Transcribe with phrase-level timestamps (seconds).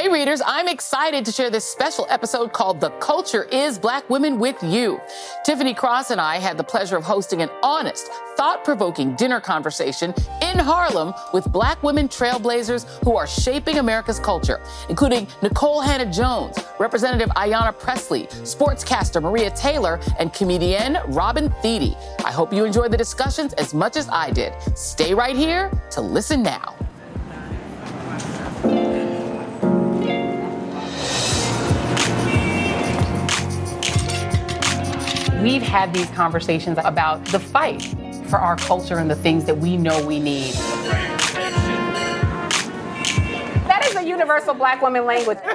[0.00, 4.38] Hey readers, I'm excited to share this special episode called The Culture is Black Women
[4.38, 4.98] with You.
[5.44, 10.58] Tiffany Cross and I had the pleasure of hosting an honest, thought-provoking dinner conversation in
[10.58, 17.78] Harlem with black women trailblazers who are shaping America's culture, including Nikole Hannah-Jones, Representative Ayanna
[17.78, 21.94] Pressley, sportscaster Maria Taylor, and comedian Robin Thede.
[22.24, 24.54] I hope you enjoyed the discussions as much as I did.
[24.74, 26.74] Stay right here to listen now.
[35.42, 37.82] We've had these conversations about the fight
[38.26, 40.52] for our culture and the things that we know we need.
[43.64, 45.38] That is a universal black woman language.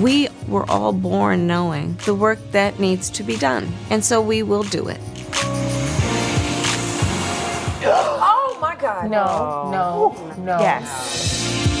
[0.00, 4.42] We were all born knowing the work that needs to be done, and so we
[4.42, 4.98] will do it.
[7.84, 9.08] oh my God.
[9.08, 10.58] No, no, no.
[10.58, 11.75] Yes.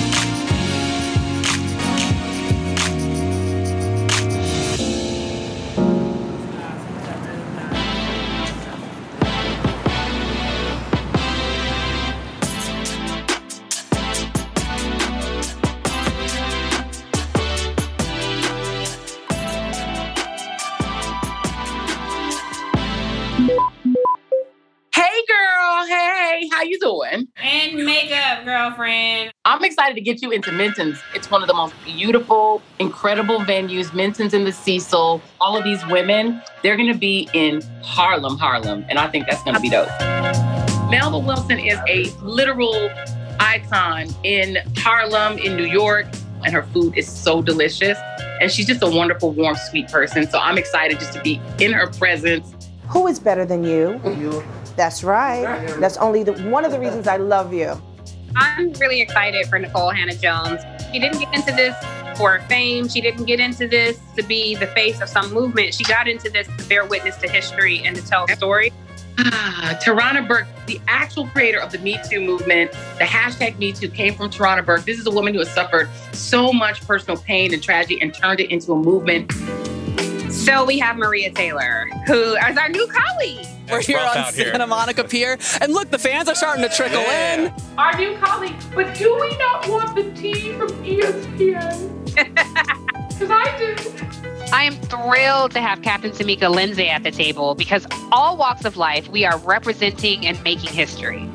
[29.66, 31.02] Excited to get you into Minton's.
[31.14, 33.92] It's one of the most beautiful, incredible venues.
[33.92, 35.20] Minton's in the Cecil.
[35.40, 39.42] All of these women, they're going to be in Harlem, Harlem, and I think that's
[39.42, 39.88] going to be dope.
[40.88, 42.90] Melba Wilson is a literal
[43.40, 46.06] icon in Harlem, in New York,
[46.44, 47.98] and her food is so delicious.
[48.40, 50.28] And she's just a wonderful, warm, sweet person.
[50.30, 52.54] So I'm excited just to be in her presence.
[52.88, 54.00] Who is better than you?
[54.04, 54.44] You.
[54.76, 55.66] That's right.
[55.80, 57.80] That's only the, one of the reasons I love you.
[58.36, 60.60] I'm really excited for Nikole Hannah-Jones.
[60.92, 61.74] She didn't get into this
[62.18, 62.88] for fame.
[62.88, 65.74] She didn't get into this to be the face of some movement.
[65.74, 68.72] She got into this to bear witness to history and to tell a story.
[69.18, 73.88] Ah, Tarana Burke, the actual creator of the Me Too movement, the hashtag Me Too
[73.88, 74.84] came from Tarana Burke.
[74.84, 78.40] This is a woman who has suffered so much personal pain and tragedy and turned
[78.40, 79.32] it into a movement.
[80.46, 83.44] So we have Maria Taylor, who is our new colleague.
[83.68, 84.52] We're here on out here.
[84.52, 85.36] Santa Monica Pier.
[85.60, 87.46] And look, the fans are starting to trickle Yeah.
[87.46, 87.52] in.
[87.76, 91.92] Our new colleague, but do we not want the tea from ESPN?
[93.16, 94.52] Because I do.
[94.52, 98.76] I am thrilled to have Captain Timika Lindsay at the table because all walks of
[98.76, 101.26] life, we are representing and making history.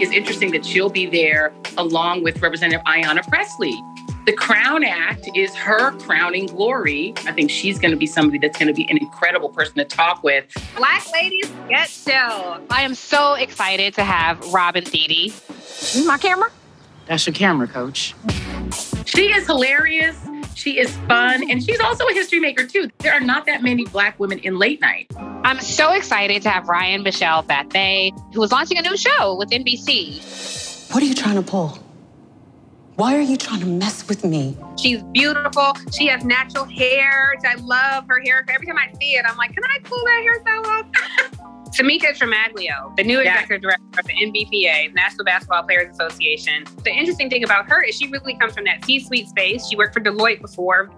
[0.00, 3.72] It's interesting that she'll be there along with Representative Ayanna Pressley.
[4.28, 7.14] The Crown Act is her crowning glory.
[7.24, 9.86] I think she's going to be somebody that's going to be an incredible person to
[9.86, 10.44] talk with.
[10.76, 12.60] Black Lady Sketch Show.
[12.68, 15.32] I am so excited to have Robin Thede.
[16.04, 16.50] My camera?
[17.06, 18.14] That's your camera, coach.
[19.06, 20.22] She is hilarious.
[20.54, 21.50] She is fun.
[21.50, 22.90] And she's also a history maker, too.
[22.98, 25.10] There are not that many Black women in late night.
[25.42, 29.48] I'm so excited to have Ryan Michelle Bathe, who is launching a new show with
[29.48, 30.92] NBC.
[30.92, 31.78] What are you trying to pull?
[32.98, 34.56] Why are you trying to mess with me?
[34.76, 35.72] She's beautiful.
[35.96, 37.32] She has natural hair.
[37.46, 38.44] I love her hair.
[38.48, 41.70] Every time I see it, I'm like, can I pull that hairstyle off?
[41.78, 43.34] Tamika Tremaglio, the new Yeah.
[43.34, 46.64] executive director of the NBPA, National Basketball Players Association.
[46.82, 49.68] The interesting thing about her is she really comes from that C-suite space.
[49.68, 50.90] She worked for Deloitte before.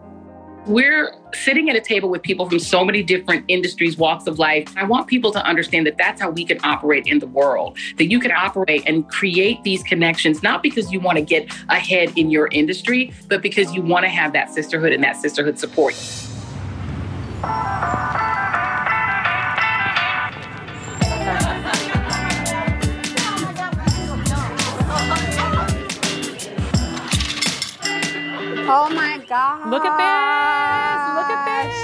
[0.66, 4.73] We're sitting at a table with people from so many different industries, walks of life.
[4.76, 8.11] I want people to understand that that's how we can operate in the world, that
[8.11, 12.31] you can operate and create these connections, not because you want to get ahead in
[12.31, 15.94] your industry, but because you want to have that sisterhood and that sisterhood support.
[28.68, 29.70] Oh my god!
[29.70, 31.00] Look at this!
[31.16, 31.80] Look at this!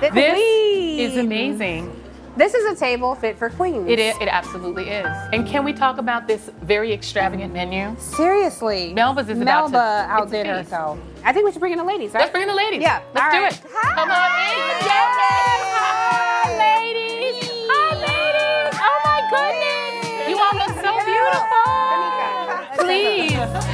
[0.00, 2.02] The this is amazing.
[2.36, 3.88] This is a table fit for queens.
[3.88, 4.16] It is.
[4.20, 5.06] It absolutely is.
[5.32, 7.94] And can we talk about this very extravagant menu?
[7.98, 11.84] Seriously, Melba's is Melba about to, outdid So I think we should bring in the
[11.84, 12.14] ladies.
[12.14, 12.20] Right?
[12.20, 12.80] Let's bring in the ladies.
[12.80, 13.52] Yeah, let's All do right.
[13.52, 13.60] it.
[13.70, 13.94] Hi.
[13.94, 14.82] Come on in,
[15.84, 17.48] Hi, ladies.
[17.68, 18.78] Hi, ladies.
[18.80, 20.90] Oh my goodness, you all look so
[22.78, 23.62] beautiful.
[23.62, 23.71] Please.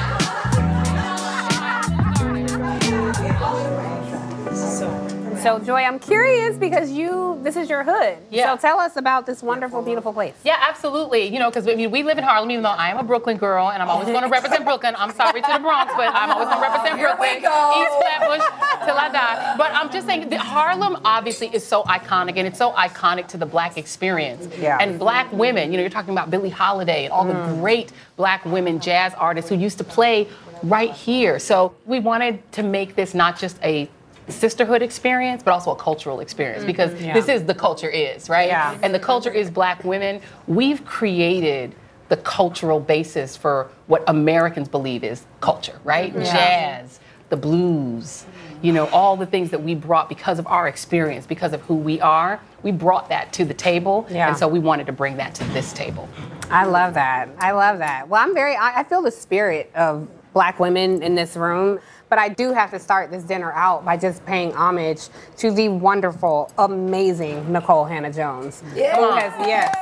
[5.43, 8.19] Joy, I'm curious because you, this is your hood.
[8.31, 8.55] Yeah.
[8.55, 10.35] So, tell us about this wonderful, beautiful place.
[10.45, 11.27] Yeah, absolutely.
[11.27, 13.37] You know, because I mean, we live in Harlem, even though I am a Brooklyn
[13.37, 14.95] girl, and I'm always going to represent Brooklyn.
[14.99, 18.97] I'm sorry to the Bronx, but I'm always going to represent Brooklyn, East Flatbush, till
[18.97, 19.55] I die.
[19.57, 23.37] But I'm just saying, that Harlem obviously is so iconic, and it's so iconic to
[23.37, 24.49] the Black experience.
[24.59, 24.79] Yeah.
[24.81, 25.71] And Black women.
[25.71, 27.61] You know, you're talking about Billie Holiday and all the mm.
[27.61, 30.29] great Black women jazz artists who used to play
[30.63, 31.39] right here.
[31.39, 33.89] So we wanted to make this not just a
[34.29, 36.67] sisterhood experience, but also a cultural experience mm-hmm.
[36.67, 38.49] because this is the culture is, right?
[38.49, 38.79] Yeah.
[38.83, 40.21] And the culture is black women.
[40.47, 41.75] We've created
[42.09, 46.15] the cultural basis for what Americans believe is culture, right?
[46.15, 48.25] Jazz, the blues,
[48.63, 51.75] you know, all the things that we brought because of our experience, because of who
[51.75, 52.41] we are.
[52.63, 54.07] We brought that to the table.
[54.11, 54.29] Yeah.
[54.29, 56.09] And so we wanted to bring that to this table.
[56.51, 57.29] I love that.
[57.39, 58.09] I love that.
[58.09, 61.79] Well, I'm very, I feel the spirit of black women in this room,
[62.09, 65.09] but I do have to start this dinner out by just paying homage
[65.39, 68.63] to the wonderful, amazing Nikole Hannah Jones.
[68.75, 68.97] Yeah.
[68.97, 69.75] Who has, yes.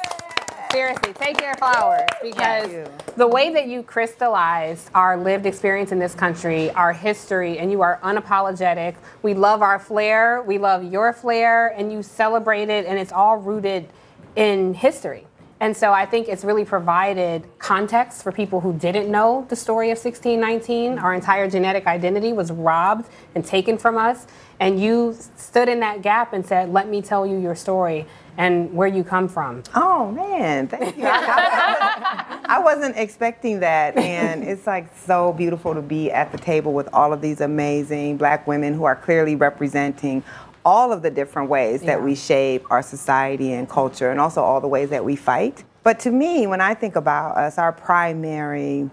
[0.73, 6.15] Seriously, take your flowers because the way that you crystallized our lived experience in this
[6.15, 8.97] country, our history, and you are unapologetic.
[9.23, 13.37] We love our flair, we love your flair, and you celebrate it, and it's all
[13.39, 13.89] rooted
[14.35, 15.27] in history.
[15.59, 19.91] And so I think it's really provided context for people who didn't know the story
[19.91, 20.99] of 1619.
[20.99, 24.27] Our entire genetic identity was robbed and taken from us.
[24.61, 28.07] And you stood in that gap and said, Let me tell you your story
[28.39, 29.63] and where you come from.
[29.75, 31.05] Oh man, thank you.
[31.07, 36.89] I, wasn't expecting that, and it's like so beautiful to be at the table with
[36.93, 40.23] all of these amazing Black women who are clearly representing
[40.67, 44.61] all of the different ways that we shape our society and culture, and also all
[44.61, 45.63] the ways that we fight.
[45.85, 48.91] But to me, when I think about us, our primary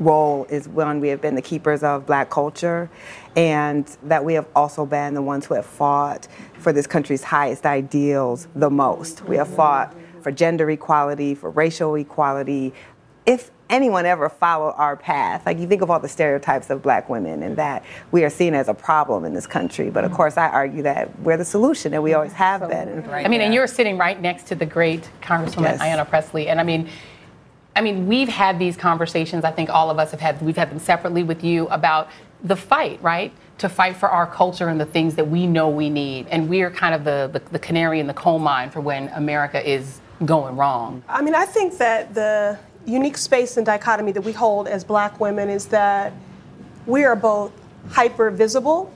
[0.00, 2.90] role is when we have been the keepers of black culture
[3.36, 6.26] and that we have also been the ones who have fought
[6.58, 9.24] for this country's highest ideals the most.
[9.24, 12.74] We have fought for gender equality, for racial equality.
[13.24, 17.08] If anyone ever followed our path, like you think of all the stereotypes of black
[17.08, 19.90] women and that we are seen as a problem in this country.
[19.90, 20.16] But of mm-hmm.
[20.16, 22.38] course, I argue that we're the solution and we always mm-hmm.
[22.38, 23.08] have been.
[23.10, 25.80] I mean, and you're sitting right next to the great Congresswoman Yes.
[25.80, 26.88] Ayanna Pressley, and I mean,
[27.76, 29.44] I mean, we've had these conversations.
[29.44, 30.40] I think all of us have had.
[30.42, 32.08] We've had them separately with you about
[32.42, 33.32] the fight, right?
[33.58, 36.70] To fight for our culture and the things that we know we need, and we're
[36.70, 40.56] kind of the the, the canary in the coal mine for when America is going
[40.56, 41.02] wrong.
[41.08, 42.58] I mean, I think that the
[42.88, 46.12] unique space and dichotomy that we hold as black women is that
[46.86, 47.52] we are both
[47.90, 48.92] hyper visible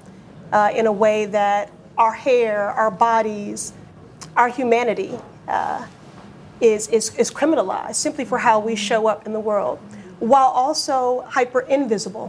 [0.53, 3.73] uh, in a way that our hair, our bodies,
[4.37, 5.19] our humanity
[5.49, 5.87] uh,
[6.61, 9.79] is, is, is criminalized simply for how we show up in the world,
[10.21, 12.29] while also hyper invisible,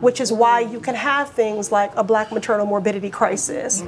[0.00, 3.82] which is why you can have things like a black maternal morbidity crisis.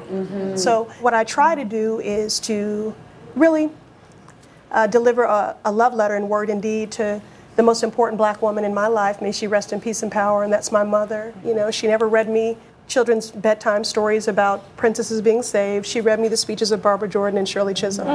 [0.60, 2.94] So, what I try to do is to
[3.36, 3.70] really
[4.70, 7.20] uh, deliver a, a love letter in word and deed to
[7.56, 9.22] the most important black woman in my life.
[9.22, 11.32] May she rest in peace and power, and that's my mother.
[11.44, 12.56] You know, she never read me
[12.88, 15.86] children's bedtime stories about princesses being saved.
[15.86, 18.06] She read me the speeches of Barbara Jordan and Shirley Chisholm.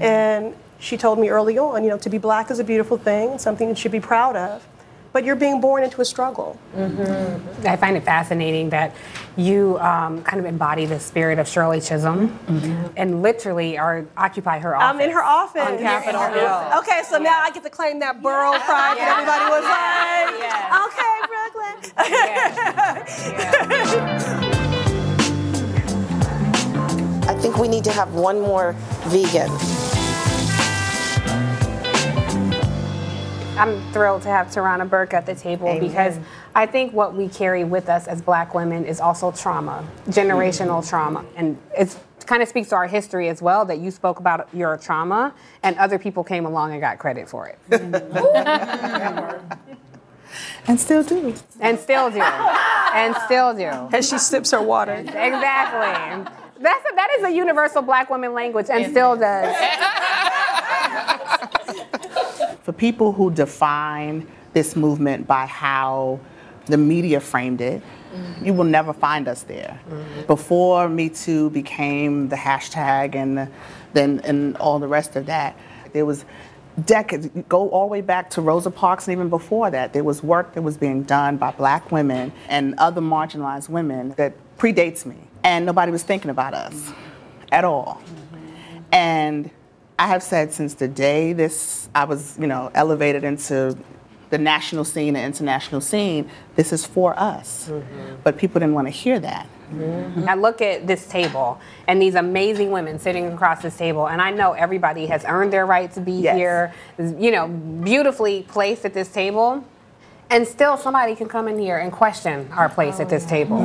[0.00, 3.38] And she told me early on, you know, to be black is a beautiful thing,
[3.38, 4.66] something you should be proud of.
[5.12, 6.58] But you're being born into a struggle.
[6.74, 8.94] I find it fascinating that
[9.36, 12.38] you um, kind of embody the spirit of Shirley Chisholm
[12.96, 14.88] and literally are occupy her office.
[14.94, 15.62] I'm in her office.
[15.62, 16.78] On Capitol Hill.
[16.78, 20.28] Okay, so now I get to claim that borough pride that everybody was like,
[20.88, 21.76] okay, Brooklyn.
[27.28, 28.74] I think we need to have one more
[29.06, 29.50] vegan.
[33.56, 36.18] I'm thrilled to have Tarana Burke at the table because
[36.54, 40.88] I think what we carry with us as black women is also trauma, generational mm-hmm.
[40.88, 41.24] trauma.
[41.36, 44.78] And it kind of speaks to our history as well that you spoke about your
[44.78, 47.58] trauma and other people came along and got credit for it.
[50.66, 51.34] And still do.
[51.60, 52.20] and still do.
[52.20, 53.64] And still do.
[53.94, 54.94] As she sips her water.
[54.94, 56.32] Exactly.
[56.60, 59.54] That's a, that is a universal black woman language and still does.
[62.62, 66.20] for people who define this movement by how
[66.66, 67.82] the media framed it,
[68.14, 68.44] mm-hmm.
[68.46, 69.80] you will never find us there.
[69.88, 70.26] Mm-hmm.
[70.26, 73.50] Before Me Too became the hashtag and
[73.92, 75.56] then and all the rest of that,
[75.92, 76.24] there was
[76.86, 80.22] decades go all the way back to Rosa Parks and even before that, there was
[80.22, 85.16] work that was being done by black women and other marginalized women that predates me.
[85.44, 86.94] And nobody was thinking about us mm-hmm.
[87.50, 88.00] at all.
[88.92, 89.50] And
[90.02, 93.78] I have said since the day this I was, you know, elevated into
[94.30, 97.68] the national scene and international scene, this is for us.
[97.68, 98.16] Mm-hmm.
[98.24, 99.46] But people didn't want to hear that.
[99.72, 100.28] Mm-hmm.
[100.28, 104.32] I look at this table and these amazing women sitting across this table, and I
[104.32, 106.36] know everybody has earned their right to be Yes.
[106.36, 109.64] here, you know, beautifully placed at this table.
[110.32, 113.58] And still, somebody can come in here and question our place at this table.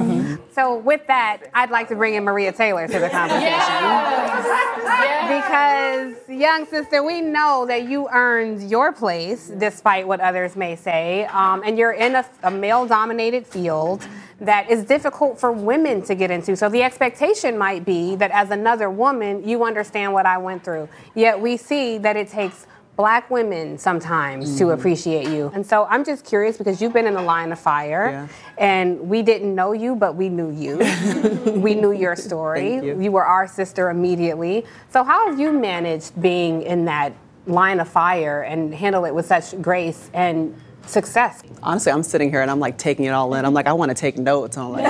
[0.51, 3.53] So, with that, I'd like to bring in Maria Taylor to the conversation.
[3.53, 6.17] yes.
[6.27, 11.23] Because, young sister, we know that you earned your place despite what others may say.
[11.27, 14.05] Um, and you're in a, a male dominated field
[14.41, 16.57] that is difficult for women to get into.
[16.57, 20.89] So, the expectation might be that as another woman, you understand what I went through.
[21.15, 22.67] Yet, we see that it takes
[22.97, 24.73] black women sometimes to Mhm.
[24.73, 25.51] appreciate you.
[25.53, 28.27] And so I'm just curious because you've been in the line of fire
[28.57, 30.77] and we didn't know you, but we knew you.
[31.61, 32.79] we knew your story.
[32.81, 33.11] Thank you.
[33.11, 34.65] were our sister immediately.
[34.89, 37.13] So how have you managed being in that
[37.45, 40.53] line of fire and handle it with such grace and
[40.87, 41.43] success?
[41.61, 43.45] Honestly, I'm sitting here and I'm like taking it all in.
[43.45, 44.57] I'm like, I want to take notes.
[44.57, 44.85] I'm like,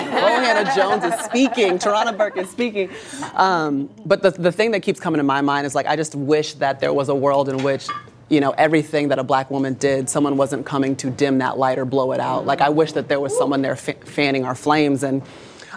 [0.48, 2.90] Rohanna Jones is speaking, Tarana Burke is speaking.
[3.34, 6.16] Um, but the, the thing that keeps coming to my mind is like, I just
[6.16, 7.88] wish that there was a world in which,
[8.30, 11.78] you know, everything that a black woman did, someone wasn't coming to dim that light
[11.78, 12.46] or blow it out.
[12.46, 15.04] Like, I wish that there was someone there fa- fanning our flames.
[15.04, 15.22] And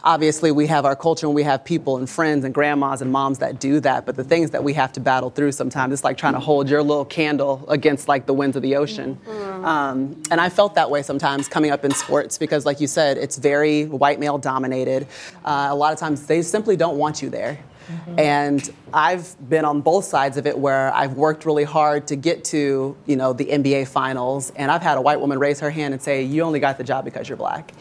[0.05, 3.39] obviously we have our culture and we have people and friends and grandmas and moms
[3.39, 6.17] that do that but the things that we have to battle through sometimes it's like
[6.17, 9.19] trying to hold your little candle against like the winds of the ocean.
[9.65, 13.19] Um, and i felt that way sometimes coming up in sports because like you said
[13.19, 15.07] it's very white male dominated.
[15.45, 17.59] Uh, a lot of times they simply don't want you there
[17.91, 18.19] Mm-hmm.
[18.19, 22.45] and I've been on both sides of it where I've worked really hard to get
[22.45, 25.95] to, you know, the NBA finals and I've had a white woman raise her hand
[25.95, 27.73] and say, "You only got the job because you're black."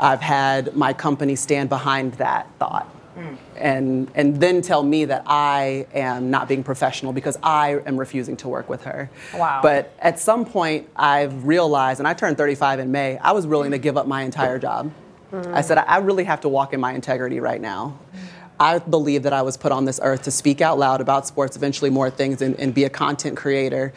[0.00, 2.94] I've had my company stand behind that thought.
[3.16, 3.36] Mm.
[3.56, 8.36] And, and then tell me that I am not being professional because I am refusing
[8.38, 9.10] to work with her.
[9.34, 9.58] Wow.
[9.60, 13.72] But at some point, I've realized, and I turned 35 in May, I was willing
[13.72, 14.92] to give up my entire job.
[15.32, 15.54] Mm-hmm.
[15.54, 17.98] I said, I I really have to walk in my integrity right now.
[18.60, 21.56] I believe that I was put on this earth to speak out loud about sports,
[21.56, 23.92] eventually more things, and, and be a content creator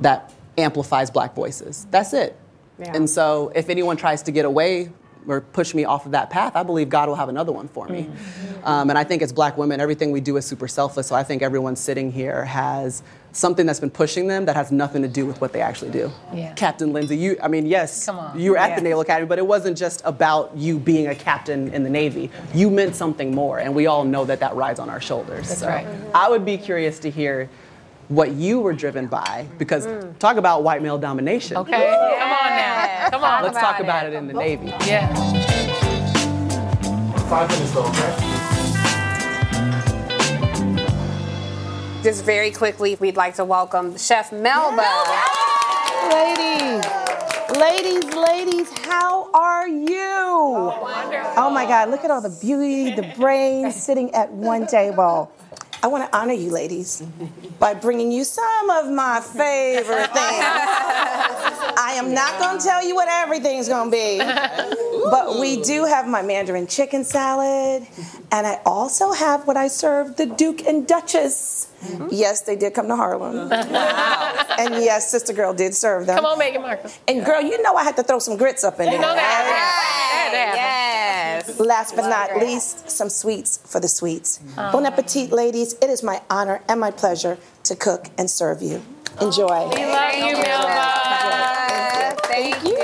[0.00, 1.86] that amplifies black voices.
[1.90, 2.36] That's it.
[2.78, 2.92] Yeah.
[2.94, 4.90] And so if anyone tries to get away
[5.26, 7.88] or push me off of that path, I believe God will have another one for
[7.88, 8.10] me.
[8.62, 11.06] Um, and I think as black women, everything we do is super selfless.
[11.06, 13.02] So I think everyone sitting here has
[13.34, 16.10] something that's been pushing them that has nothing to do with what they actually do.
[16.32, 16.54] Yeah.
[16.54, 18.38] Captain Lindsay, you, I mean, yes, Come on.
[18.38, 18.76] you were at Yeah.
[18.76, 22.30] the Naval Academy, but it wasn't just about you being a captain in the Navy.
[22.54, 25.48] You meant something more, and we all know that that rides on our shoulders.
[25.48, 25.86] That's so right.
[26.14, 27.50] I would be curious to hear
[28.08, 30.18] what you were driven by, because mm.
[30.18, 31.56] talk about white male domination.
[31.56, 33.08] Okay, come on now.
[33.10, 33.42] Come on.
[33.42, 34.66] Let's talk about it in the Navy.
[34.86, 35.12] Yeah.
[37.28, 38.33] Five minutes though, okay?
[42.04, 44.82] Just very quickly, we'd like to welcome Chef Melba.
[46.12, 46.84] Ladies,
[47.58, 49.96] ladies, ladies, how are you?
[49.96, 55.32] Oh, my God, look at all the beauty, the brains sitting at one table.
[55.82, 57.02] I want to honor you, ladies,
[57.58, 60.44] by bringing you some of my favorite things.
[61.94, 64.18] I am not going to tell you what everything's going to be,
[65.10, 67.86] but we do have my Mandarin chicken salad,
[68.32, 71.68] and I also have what I served the Duke and Duchess.
[71.84, 72.08] Mm-hmm.
[72.10, 73.50] Yes, they did come to Harlem.
[74.56, 76.14] And yes, Sister Girl did serve them.
[76.16, 76.88] Come on, Meghan Markle.
[77.08, 79.00] And girl, you know I had to throw some grits up in You there.
[79.00, 80.30] know that.
[80.32, 81.58] Yes.
[81.58, 84.38] Last but not least, some sweets for the sweets.
[84.56, 84.70] Uh-huh.
[84.72, 85.74] Bon appetit, ladies.
[85.82, 88.80] It is my honor and my pleasure to cook and serve you.
[89.20, 89.68] Enjoy.
[89.70, 91.43] We love you, Melba.
[92.34, 92.74] Thank you.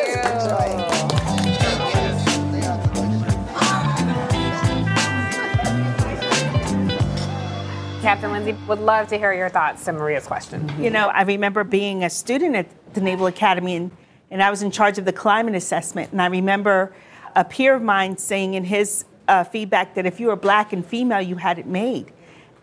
[8.00, 10.73] Captain Lindsay, would love to hear your thoughts to Maria's question.
[10.80, 13.90] You know, I remember being a student at the Naval Academy, and,
[14.30, 16.12] and I was in charge of the climate assessment.
[16.12, 16.95] And I remember
[17.35, 20.87] a peer of mine saying in his uh, feedback that if you were black and
[20.87, 22.12] female, you had it made.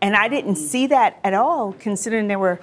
[0.01, 2.61] And I didn't see that at all, considering there were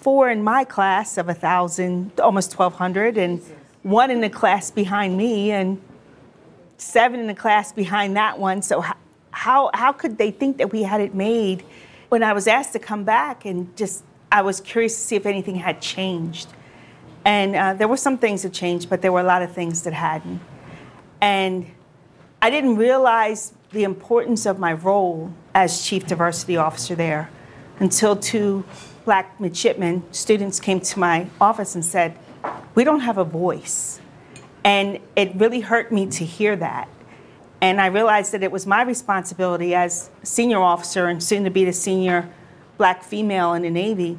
[0.00, 3.40] four in my class of a thousand, almost 1,200, and
[3.82, 5.80] one in the class behind me, and
[6.78, 8.62] seven in the class behind that one.
[8.62, 8.96] So how,
[9.30, 11.64] how, how could they think that we had it made?
[12.08, 14.02] When I was asked to come back and just,
[14.32, 16.48] I was curious to see if anything had changed.
[17.24, 19.82] And uh, there were some things that changed, but there were a lot of things
[19.82, 20.40] that hadn't.
[21.20, 21.66] And
[22.40, 27.30] I didn't realize the importance of my role as chief diversity officer there
[27.78, 28.64] until two
[29.04, 32.18] black midshipmen, students, came to my office and said,
[32.74, 34.00] We don't have a voice.
[34.64, 36.88] And it really hurt me to hear that.
[37.62, 41.64] And I realized that it was my responsibility as senior officer and soon to be
[41.64, 42.28] the senior
[42.78, 44.18] black female in the Navy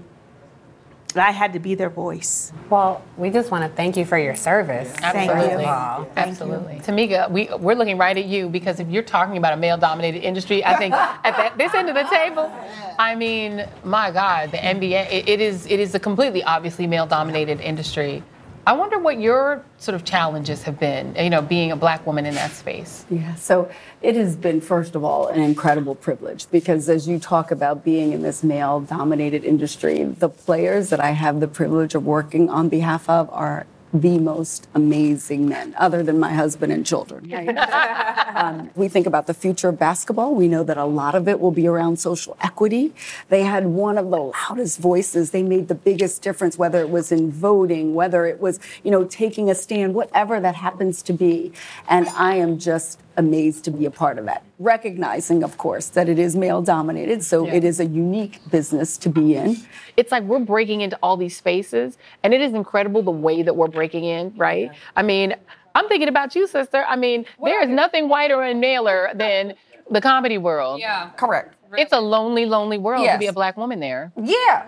[1.17, 2.51] I had to be their voice.
[2.69, 4.93] Well, we just want to thank you for your service.
[5.01, 5.63] Absolutely.
[5.65, 6.07] Wow.
[6.15, 6.75] Absolutely.
[6.75, 10.23] Tamika, we, we're looking right at you because if you're talking about a male dominated
[10.23, 12.51] industry, I think at that, this end of the table,
[12.99, 17.05] I mean, my God, the NBA, it, it is it is a completely obviously male
[17.05, 18.23] dominated industry.
[18.65, 22.27] I wonder what your sort of challenges have been, you know, being a black woman
[22.27, 23.05] in that space.
[23.09, 23.71] Yeah, so
[24.03, 28.13] it has been, first of all, an incredible privilege because as you talk about being
[28.13, 32.69] in this male dominated industry, the players that I have the privilege of working on
[32.69, 37.31] behalf of are the most amazing men, other than my husband and children.
[38.35, 40.33] um, we think about the future of basketball.
[40.33, 42.93] We know that a lot of it will be around social equity.
[43.29, 45.31] They had one of the loudest voices.
[45.31, 49.03] They made the biggest difference, whether it was in voting, whether it was, you know,
[49.03, 51.51] taking a stand, whatever that happens to be.
[51.89, 54.43] And I am just amazed to be a part of that.
[54.59, 57.55] Recognizing, of course, that it is male dominated, so Yeah.
[57.55, 59.57] it is a unique business to be in.
[59.97, 63.55] It's like we're breaking into all these spaces, and it is incredible the way that
[63.55, 64.71] we're breaking in, right?
[64.95, 65.35] I mean,
[65.75, 66.83] I'm thinking about you, sister.
[66.87, 69.53] I mean, there is nothing whiter and maler than
[69.89, 70.79] the comedy world.
[70.79, 71.55] Yeah, correct.
[71.77, 74.11] It's a lonely, lonely world to be a black woman there.
[74.21, 74.65] Yeah.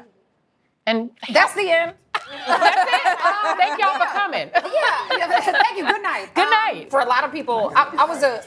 [0.86, 1.94] And that's the end.
[2.28, 4.50] Thank y'all for coming.
[4.54, 5.28] Yeah.
[5.42, 5.86] Thank you.
[5.88, 6.30] Good night.
[6.34, 6.90] Good Um, night.
[6.90, 8.44] for a lot of people, I, I was a.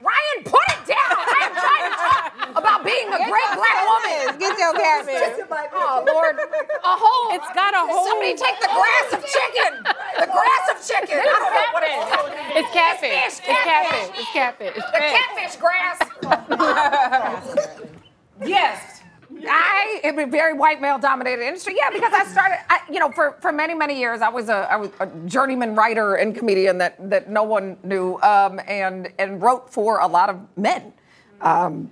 [0.00, 1.10] Ryan, put it down.
[1.10, 4.38] I am trying to talk about being a great black woman.
[4.38, 5.44] Get your catfish.
[5.74, 7.34] Oh Lord, a whole.
[7.34, 8.06] It's got a whole.
[8.06, 9.82] Somebody take the grass of chicken.
[9.82, 11.18] The grass of chicken.
[11.18, 12.62] I don't know what it is.
[12.62, 13.42] It's catfish.
[13.42, 14.08] It's catfish.
[14.20, 14.74] It's catfish.
[14.76, 15.98] The catfish grass.
[18.46, 18.97] yes.
[19.46, 21.74] I am a very white male dominated industry.
[21.76, 24.70] Yeah, because I started, I, you know, for, for many, many years, I was, a,
[24.70, 29.40] I was a journeyman writer and comedian that, that no one knew um, and, and
[29.42, 30.92] wrote for a lot of men.
[31.40, 31.90] Um,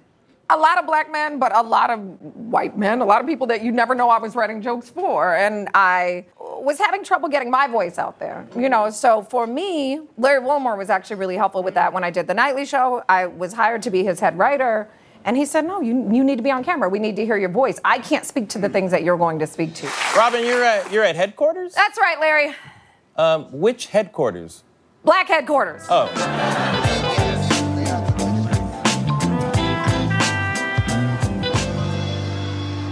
[0.49, 3.49] a lot of black men, but a lot of white men, a lot of people
[3.49, 5.35] that you never know I was writing jokes for.
[5.35, 8.90] And I was having trouble getting my voice out there, you know.
[8.90, 12.35] So for me, Larry Wilmore was actually really helpful with that when I did the
[12.35, 13.03] nightly show.
[13.09, 14.88] I was hired to be his head writer.
[15.27, 16.89] And he said, No, you, you need to be on camera.
[16.89, 17.81] We need to hear your voice.
[17.85, 19.89] I can't speak to the things that you're going to speak to.
[20.17, 21.75] Robin, you're at you're at headquarters.
[21.75, 22.55] That's right, Larry.
[23.17, 24.62] Um, which headquarters?
[25.05, 25.85] Black headquarters.
[25.91, 26.85] Oh.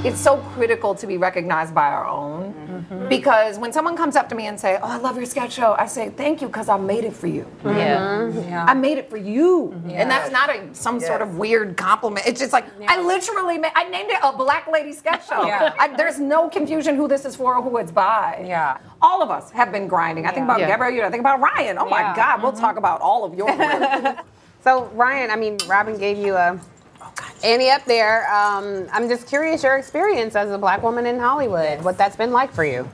[0.04, 2.52] It's so critical to be recognized by our own.
[2.52, 3.08] Mm-hmm.
[3.08, 5.74] Because when someone comes up to me and say oh i love your sketch show
[5.78, 7.46] i say thank you because i made it for you.
[7.64, 8.28] Yeah.
[8.28, 8.64] Yeah.
[8.68, 9.72] i made it for you.
[9.74, 9.90] Mm-hmm.
[9.90, 12.26] And that's not a, some sort of weird compliment.
[12.26, 15.46] It's just like i literally made i named it a black lady sketch show.
[15.46, 15.74] Yeah.
[15.78, 18.44] I, there's no confusion who this is for or who it's by.
[18.46, 18.78] Yeah.
[19.00, 20.26] all of us have been grinding.
[20.26, 20.66] I think about Yeah.
[20.66, 21.78] deborah you know, i think about ryan.
[21.78, 22.16] Oh my Yeah.
[22.16, 22.60] god we'll mm-hmm.
[22.60, 24.18] talk about all of your work.
[24.64, 26.58] So Ryan, I mean, Robin gave you a
[27.44, 28.26] Annie up there.
[28.32, 32.32] Um, I'm just curious your experience as a black woman in Hollywood, what that's been
[32.32, 32.88] like for you.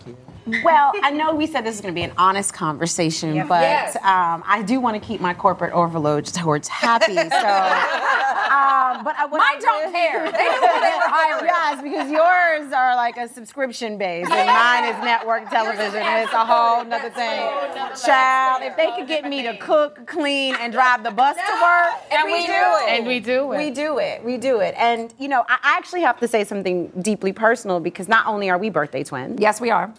[0.65, 3.49] Well, I know we said this is going to be an honest conversation, Yes.
[3.49, 3.97] but Yes.
[3.97, 7.15] um, I do want to keep my corporate overload towards happy.
[7.15, 10.25] So, um, but I, what Mine I don't care.
[10.33, 11.45] They knew who they were hiring.
[11.47, 16.33] Yes, because yours are like a subscription base, and mine is network television, and it's
[16.33, 17.41] a whole nother thing.
[18.05, 21.95] Child, if they could get me to cook, clean, and drive the bus to work,
[22.13, 22.89] And we do it.
[22.91, 23.59] And we do it.
[23.59, 24.25] we do it.
[24.25, 24.75] We do it.
[24.77, 28.51] And you know, I I actually have to say something deeply personal because not only
[28.51, 29.41] are we birthday twins.
[29.41, 29.93] yes we are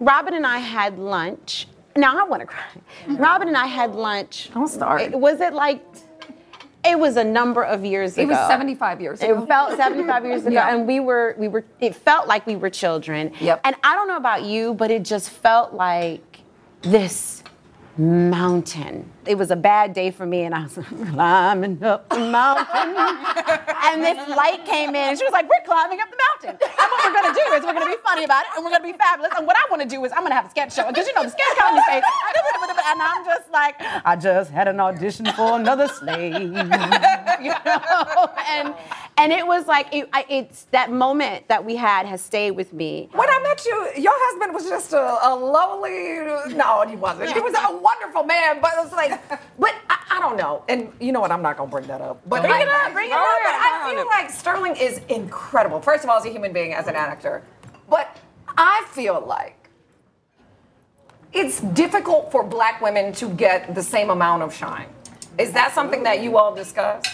[0.00, 1.68] Robin and I had lunch.
[1.96, 2.64] Now I want to cry.
[3.08, 4.50] Robin and I had lunch.
[4.54, 5.02] Don't start.
[5.02, 5.82] It- was it like?
[6.82, 8.22] It was a number of years ago.
[8.22, 10.74] it was 75 years ago It felt 75 years ago, Yeah.
[10.74, 11.62] and we were we were.
[11.78, 13.32] It felt like we were children.
[13.38, 13.60] Yep.
[13.64, 16.40] And I don't know about you, but it just felt like
[16.80, 17.42] this
[17.98, 19.10] mountain.
[19.26, 20.78] It was a bad day for me, and I was
[21.10, 22.66] climbing up the mountain.
[23.84, 26.90] and this light came in, and she was like, "We're climbing up the mountain." And
[26.90, 28.96] what we're gonna do is we're gonna be funny about it, and we're gonna be
[28.96, 29.32] fabulous.
[29.36, 31.14] And what I want to do is I'm gonna have a sketch show, because you
[31.14, 32.02] know the sketch comedy stage.
[32.90, 38.30] And I'm just like, I just had an audition for another slave, you know.
[38.48, 38.74] And
[39.16, 42.72] and it was like it, I, it's that moment that we had has stayed with
[42.72, 43.08] me.
[43.12, 45.38] When I met you, your husband was just a, a.
[46.56, 47.32] No, he wasn't.
[47.32, 49.09] He was a wonderful man, but it was like,
[49.58, 50.64] but I, I don't know.
[50.68, 51.30] And you know what?
[51.30, 52.20] I'm not gonna bring that up.
[52.26, 53.18] But Bring I, it up, bring it up.
[53.20, 55.80] But I feel like Sterling is incredible.
[55.80, 57.42] First of all, as a human being, as an actor,
[57.88, 58.16] but
[58.56, 59.56] I feel like
[61.32, 64.88] it's difficult for black women to get the same amount of shine.
[65.38, 67.04] Is that something that you all discuss?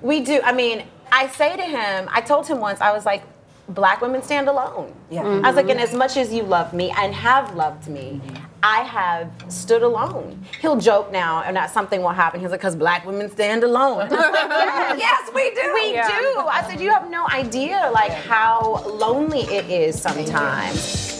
[0.00, 0.40] We do.
[0.42, 3.22] I mean, I say to him, I told him once, I was like,
[3.68, 4.94] black women stand alone.
[5.10, 5.22] Yeah.
[5.22, 5.70] I was like, mm-hmm.
[5.70, 8.20] and as much as you love me and have loved me,
[8.62, 10.44] I have stood alone.
[10.60, 12.40] He'll joke now, and that something will happen.
[12.40, 14.08] He's like, because black women stand alone.
[14.10, 15.72] yes, we do.
[15.74, 16.08] We Yeah.
[16.08, 16.40] do.
[16.40, 21.12] I said, you have no idea, like, how lonely it is sometimes.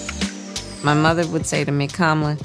[0.83, 2.37] My mother would say to me calmly,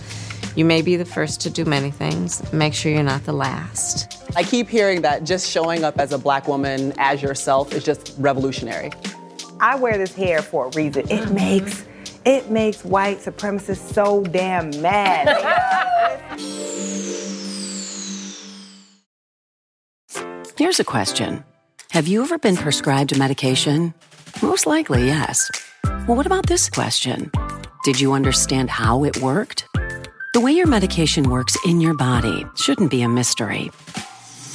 [0.56, 2.52] You may be the first to do many things.
[2.52, 4.22] Make sure you're not the last.
[4.36, 8.16] I keep hearing that just showing up as a black woman as yourself is just
[8.20, 8.92] revolutionary.
[9.62, 11.10] I wear this hair for a reason.
[11.10, 11.86] It makes
[12.26, 15.28] it makes white supremacists so damn mad.
[20.58, 21.44] Here's a question
[21.92, 23.94] Have you ever been prescribed a medication?
[24.42, 25.50] Most likely, yes.
[25.84, 27.32] Well, what about this question?
[27.84, 29.66] Did you understand how it worked?
[30.34, 33.72] The way your medication works in your body shouldn't be a mystery.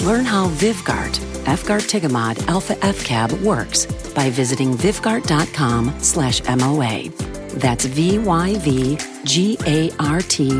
[0.04, 7.10] Learn how Vyvgart, Efgartigimod alfa-fcab works by visiting vyvgart.com slash MOA.
[7.56, 9.00] That's V-Y-V-G-A-R-T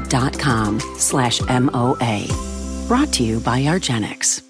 [0.09, 2.27] dot com slash M-O-A.
[2.89, 4.43] Brought to you by argenx.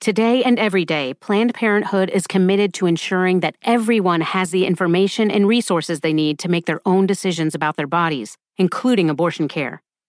[0.00, 5.30] Today and every day, Planned Parenthood is committed to ensuring that everyone has the information
[5.30, 9.82] and resources they need to make their own decisions about their bodies, including abortion care.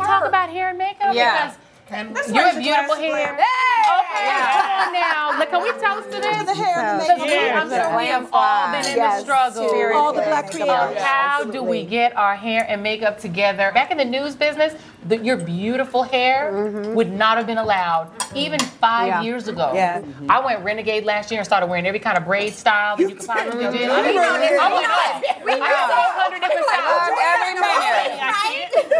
[0.00, 1.14] we talk about hair and makeup?
[1.14, 1.54] Yeah.
[1.86, 3.34] Because you have beautiful hair.
[3.34, 5.38] Okay, come on now.
[5.38, 6.42] Look, can we toast to this?
[6.44, 7.26] the hair and the Because makeup.
[7.26, 9.68] we, I'm sure we have all been in Yes, the struggle.
[9.68, 10.00] seriously.
[10.00, 10.98] All the black of creators.
[11.02, 13.70] How do we get our hair and makeup together?
[13.74, 14.74] Back in the news business,
[15.06, 16.94] the, your beautiful hair mm-hmm.
[16.94, 19.22] would not have been allowed even five Yeah.
[19.22, 19.72] years ago.
[19.74, 20.00] Yeah.
[20.30, 23.14] I went renegade last year and started wearing every kind of braid style that you
[23.14, 23.70] could possibly do.
[23.70, 24.22] We I mean, know.
[24.22, 25.44] I oh We went know all- it.
[25.44, 26.08] We I know saw it.
[26.08, 27.04] a hundred different styles.
[27.04, 28.24] learned every minute.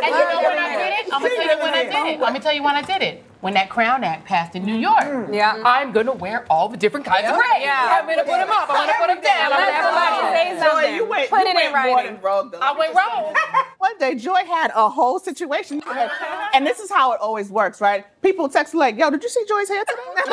[0.05, 1.05] And you know when I did it?
[1.15, 2.21] I'm gonna tell you when I did it.
[2.21, 3.25] Let me tell you when I did it.
[3.41, 5.03] When that Crown Act passed in New York.
[5.05, 5.35] Mm.
[5.35, 5.53] Yeah.
[5.55, 5.67] Mm-hmm.
[5.67, 7.61] I'm gonna wear all the different kinds of braids.
[7.61, 7.99] Yeah.
[8.01, 8.71] I'm gonna put them up.
[8.71, 9.53] I'm gonna put them down.
[9.53, 10.95] I'm Let gonna somebody say Joy, something.
[10.95, 12.13] you went, Put you it in went more writing.
[12.15, 12.59] than rogue, though.
[12.63, 13.37] I went rogue.
[13.79, 15.83] One day, Joy had a whole situation,
[16.55, 18.07] and this is how it always works, right?
[18.23, 20.33] People text like, "Yo, did you see Joy's hair today?"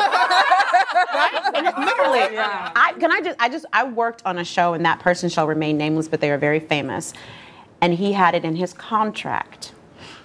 [1.14, 1.74] right?
[1.78, 2.38] Literally.
[2.38, 5.46] I, can I just, I just, I worked on a show, and that person shall
[5.46, 7.12] remain nameless, but they are very famous.
[7.82, 9.72] And he had it in his contract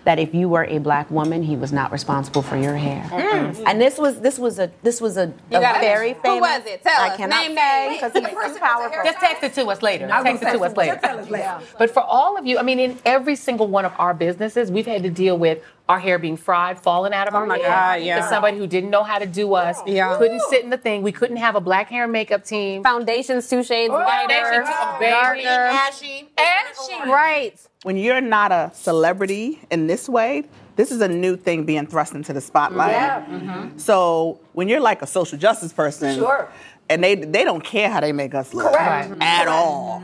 [0.08, 3.04] that if you were a black woman, he was not responsible for your hair.
[3.12, 3.62] Mm.
[3.68, 6.42] And this was, this was a, this was a, a You gotta- very Who famous.
[6.50, 6.82] was it?
[6.82, 7.18] Tell I us.
[7.18, 7.94] cannot Name, say name.
[7.98, 9.00] because The he's person powerful.
[9.04, 10.06] Just text it to us later.
[10.10, 11.00] I was Text it gonna us later.
[11.04, 11.60] tell us later.
[11.78, 14.88] But for all of you, I mean, in every single one of our businesses, we've
[14.88, 17.58] had to deal with our hair being fried, falling out of oh our Oh my
[17.58, 17.68] hair.
[17.68, 18.22] God, yeah.
[18.22, 20.18] To somebody who didn't know how to do us, Yeah.
[20.18, 21.02] couldn't sit in the thing.
[21.02, 22.84] We couldn't have a black hair and makeup team.
[22.84, 25.12] Foundations two shades lighter, Foundation, oh, baby.
[25.44, 25.48] darker.
[25.78, 26.30] Ashy.
[26.38, 27.10] Ashy.
[27.10, 27.54] Right.
[27.84, 30.44] When you're not a celebrity in this way,
[30.76, 32.92] this is a new thing being thrust into the spotlight.
[32.92, 33.70] Yeah.
[33.78, 36.50] So when you're like a social justice person, Sure.
[36.90, 39.14] and they they don't care how they make us look Correct.
[39.22, 40.04] at all.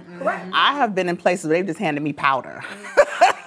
[0.54, 2.62] I have been in places where they've just handed me powder.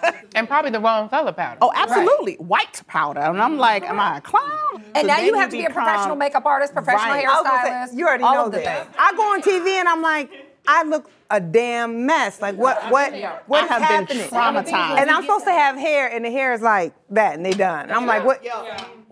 [0.34, 1.56] And probably the wrong color powder.
[1.62, 4.82] Oh, absolutely, white powder, and I'm like, am I a clown?
[4.94, 7.26] And So now you have to be a become- professional makeup artist, professional Right.
[7.26, 7.98] I say, hairstylist.
[7.98, 8.66] you already all know of the this.
[8.68, 8.94] things.
[8.98, 10.30] I go on TV and I'm like,
[10.68, 12.40] I look a damn mess.
[12.42, 13.12] Like what what
[13.46, 14.98] what I is have been traumatized.
[14.98, 17.84] And I'm supposed to have hair, and the hair is like that, and they done.
[17.84, 18.44] And I'm like, what?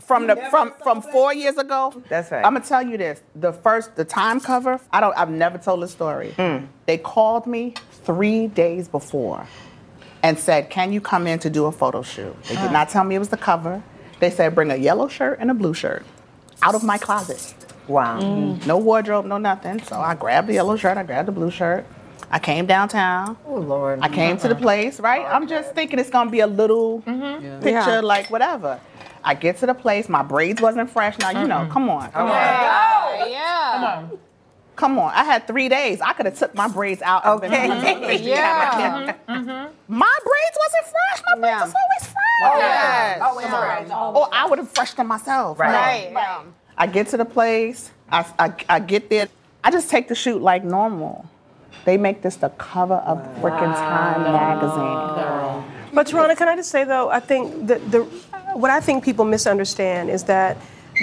[0.01, 2.03] from the from from four years ago.
[2.11, 2.45] That's right.
[2.45, 4.79] I'm gonna tell you this: the first, the time cover.
[4.93, 5.17] I don't.
[5.17, 6.35] I've never told this story.
[6.37, 6.67] Mm.
[6.87, 9.47] They called me three days before,
[10.25, 13.05] and said, "Can you come in to do a photo shoot?" They did not tell
[13.05, 13.83] me it was the cover.
[14.21, 16.05] They said, "Bring a yellow shirt and a blue shirt."
[16.63, 17.55] Out of my closet.
[17.87, 18.19] Wow.
[18.21, 18.67] Mm-hmm.
[18.67, 19.83] No wardrobe, no nothing.
[19.83, 20.97] So I grabbed the yellow shirt.
[20.97, 21.85] I grabbed the blue shirt.
[22.31, 23.37] I came downtown.
[23.47, 24.01] Oh Lord.
[24.03, 24.63] I came to the uh-huh.
[24.63, 25.27] place, right?
[25.27, 27.61] I'm just thinking it's gonna be a little mm-hmm.
[27.63, 28.01] picture, Yeah.
[28.01, 28.81] like whatever.
[29.23, 31.19] I get to the place, my braids wasn't fresh.
[31.19, 33.73] Now you know, come on, come on, Oh, yeah.
[33.75, 34.19] Come on.
[34.77, 35.13] Come on.
[35.15, 36.01] I had three days.
[36.01, 37.25] I could have took my braids out.
[37.25, 38.17] and been- Okay.
[38.23, 39.15] Yeah.
[39.29, 39.73] Mm-hmm, mm-hmm.
[39.97, 41.23] My braids wasn't fresh.
[41.29, 41.61] My braids Yeah.
[41.65, 42.43] was always fresh.
[42.43, 43.21] Oh, yes.
[43.23, 43.91] Always right.
[44.17, 45.59] Or I would have freshed them myself.
[45.59, 45.73] Right.
[45.73, 46.11] Right.
[46.13, 46.43] Yeah.
[46.77, 47.91] I get to the place.
[48.11, 49.29] I, I, I get there.
[49.63, 51.25] I just take the shoot like normal.
[51.85, 55.71] They make this the cover of freaking Time magazine.
[55.93, 58.03] But Tarana, can I just say though, I think that the
[58.55, 60.57] what I think people misunderstand is that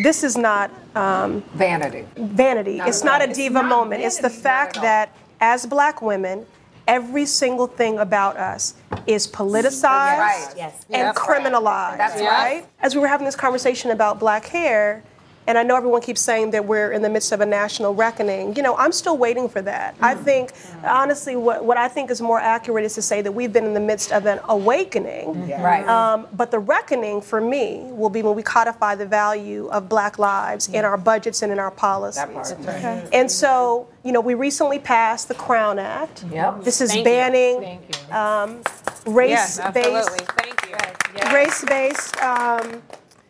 [0.04, 2.06] this is not um, vanity.
[2.16, 2.78] Vanity.
[2.78, 4.04] Not it's not a diva moment.
[4.04, 6.46] It's the fact that as Black women,
[6.88, 8.76] every single thing about us
[9.08, 9.84] is politicized
[10.18, 10.54] Right.
[10.56, 10.86] Yes.
[10.90, 11.98] and That's criminalized.
[11.98, 12.28] That's right.
[12.28, 12.66] right.
[12.82, 15.04] As we were having this conversation about black hair.
[15.48, 18.56] And I know everyone keeps saying that we're in the midst of a national reckoning.
[18.56, 19.96] You know, I'm still waiting for that.
[20.00, 20.24] I Mm.
[20.24, 20.52] think,
[20.84, 23.74] honestly, what, what I think is more accurate is to say that we've been in
[23.74, 25.46] the midst of an awakening.
[25.48, 25.64] Yeah.
[25.64, 25.88] Right.
[25.88, 30.20] Um, but the reckoning for me will be when we codify the value of black
[30.20, 32.24] lives in our budgets and in our policies.
[32.62, 33.04] Okay.
[33.12, 36.24] And so, you know, we recently passed the Crown Act.
[36.32, 36.64] Yep.
[36.64, 37.04] This is Thank you.
[37.12, 37.80] banning
[38.12, 38.62] um,
[39.08, 40.26] Yes, race-based absolutely.
[40.38, 41.36] Thank you.
[41.36, 42.18] race-based.
[42.22, 42.82] Um,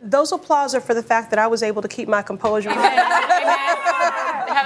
[0.02, 2.70] those applause are for the fact that I was able to keep my composure.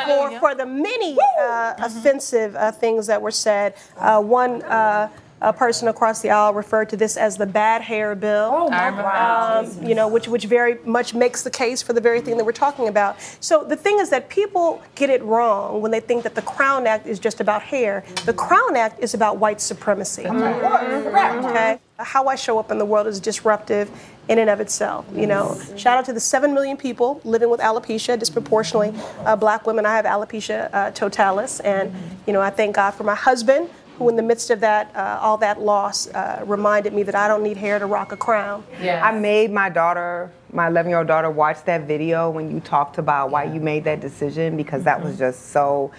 [0.06, 3.74] for, for the many uh, offensive uh, things that were said.
[3.96, 5.08] Uh, one uh,
[5.42, 8.50] a person across the aisle referred to this as the bad hair bill.
[8.52, 9.66] Oh, my God.
[9.66, 12.44] Um, you know, which which very much makes the case for the very thing that
[12.44, 13.20] we're talking about.
[13.40, 16.86] So the thing is that people get it wrong when they think that the Crown
[16.86, 18.02] Act is just about hair.
[18.24, 20.26] The Crown Act is about white supremacy.
[20.26, 21.78] Okay.
[21.98, 23.90] How I show up in the world is disruptive
[24.28, 25.06] in and of itself.
[25.14, 29.66] You know, shout out to the seven million people living with alopecia, disproportionately uh, black
[29.66, 29.86] women.
[29.86, 31.92] I have alopecia uh, totalis, and
[32.26, 35.18] you know, I thank God for my husband, who, in the midst of that, uh,
[35.20, 38.64] all that loss, uh, reminded me that I don't need hair to rock a crown.
[39.06, 42.98] I made my daughter, my 11 year old daughter, watch that video when you talked
[42.98, 45.92] about why you made that decision because that was just so,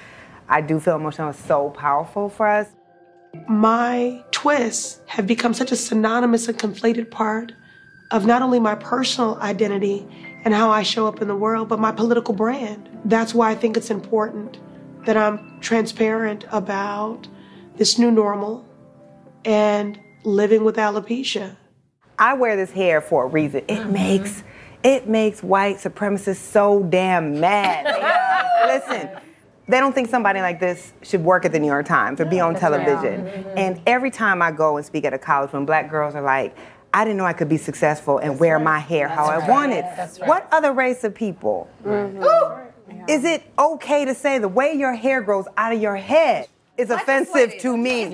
[0.49, 2.67] I do feel emotional, it so powerful for us.
[3.47, 7.53] my twists have become such a synonymous and conflated part
[8.11, 10.07] of not only my personal identity
[10.45, 12.89] and how I show up in the world, but my political brand.
[13.05, 14.59] That's why I think it's important
[15.05, 17.27] that I'm transparent about
[17.75, 18.65] this new normal
[19.45, 21.55] and living with alopecia.
[22.19, 23.61] I wear this hair for a reason.
[23.67, 23.93] It mm-hmm.
[23.93, 24.43] makes
[24.83, 27.85] it makes white supremacists so damn mad.
[28.67, 29.09] Listen,
[29.67, 32.39] they don't think somebody like this should work at the New York Times or be
[32.39, 33.25] on television.
[33.25, 33.57] Mm-hmm.
[33.57, 36.55] And every time I go and speak at a college, when black girls are like,
[36.97, 39.85] I didn't know I could be successful and wear my hair how I wanted.
[40.25, 41.69] What other race of people?
[43.07, 46.89] Is it okay to say the way your hair grows out of your head is
[46.89, 48.07] offensive to me?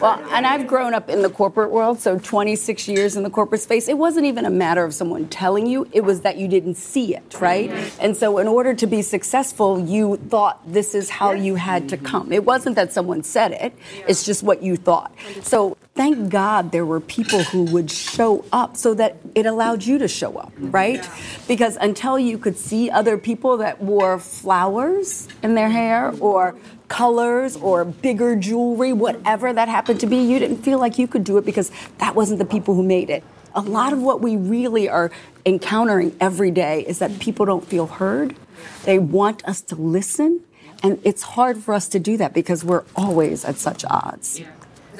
[0.00, 3.60] Well, and I've grown up in the corporate world, so 26 years in the corporate
[3.60, 3.88] space.
[3.88, 7.16] It wasn't even a matter of someone telling you, it was that you didn't see
[7.16, 7.70] it, right?
[8.00, 11.96] And so, in order to be successful, you thought this is how you had to
[11.96, 12.32] come.
[12.32, 13.74] It wasn't that someone said it,
[14.06, 15.12] it's just what you thought.
[15.42, 19.98] So, thank God there were people who would show up so that it allowed you
[19.98, 21.04] to show up, right?
[21.48, 26.54] Because until you could see other people that wore flowers in their hair or
[26.86, 31.24] colors or bigger jewelry, whatever that happened to be, you didn't feel like you could
[31.24, 33.24] do it because that wasn't the people who made it.
[33.56, 35.10] A lot of what we really are
[35.44, 38.36] encountering every day is that people don't feel heard.
[38.84, 40.44] They want us to listen.
[40.80, 44.40] And it's hard for us to do that because we're always at such odds.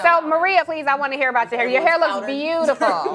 [0.02, 1.68] So Maria, please, I want to hear about your hair.
[1.68, 2.88] Your hair looks beautiful.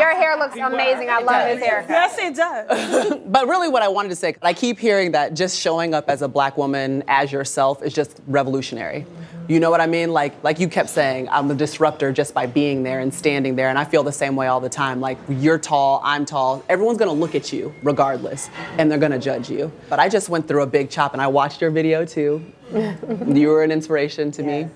[0.00, 1.10] Your hair looks amazing.
[1.10, 1.84] I love this hair.
[1.88, 3.18] Yes, it does.
[3.26, 6.22] but really, what I wanted to say, I keep hearing that just showing up as
[6.22, 9.06] a black woman, as yourself, is just revolutionary.
[9.48, 10.12] You know what I mean?
[10.12, 13.68] Like, like you kept saying, I'm a disruptor just by being there and standing there.
[13.68, 15.00] And I feel the same way all the time.
[15.00, 16.62] Like, you're tall, I'm tall.
[16.68, 19.72] Everyone's gonna look at you regardless, and they're gonna judge you.
[19.88, 22.44] But I just went through a big chop, and I watched your video too.
[22.72, 24.68] you were an inspiration to me.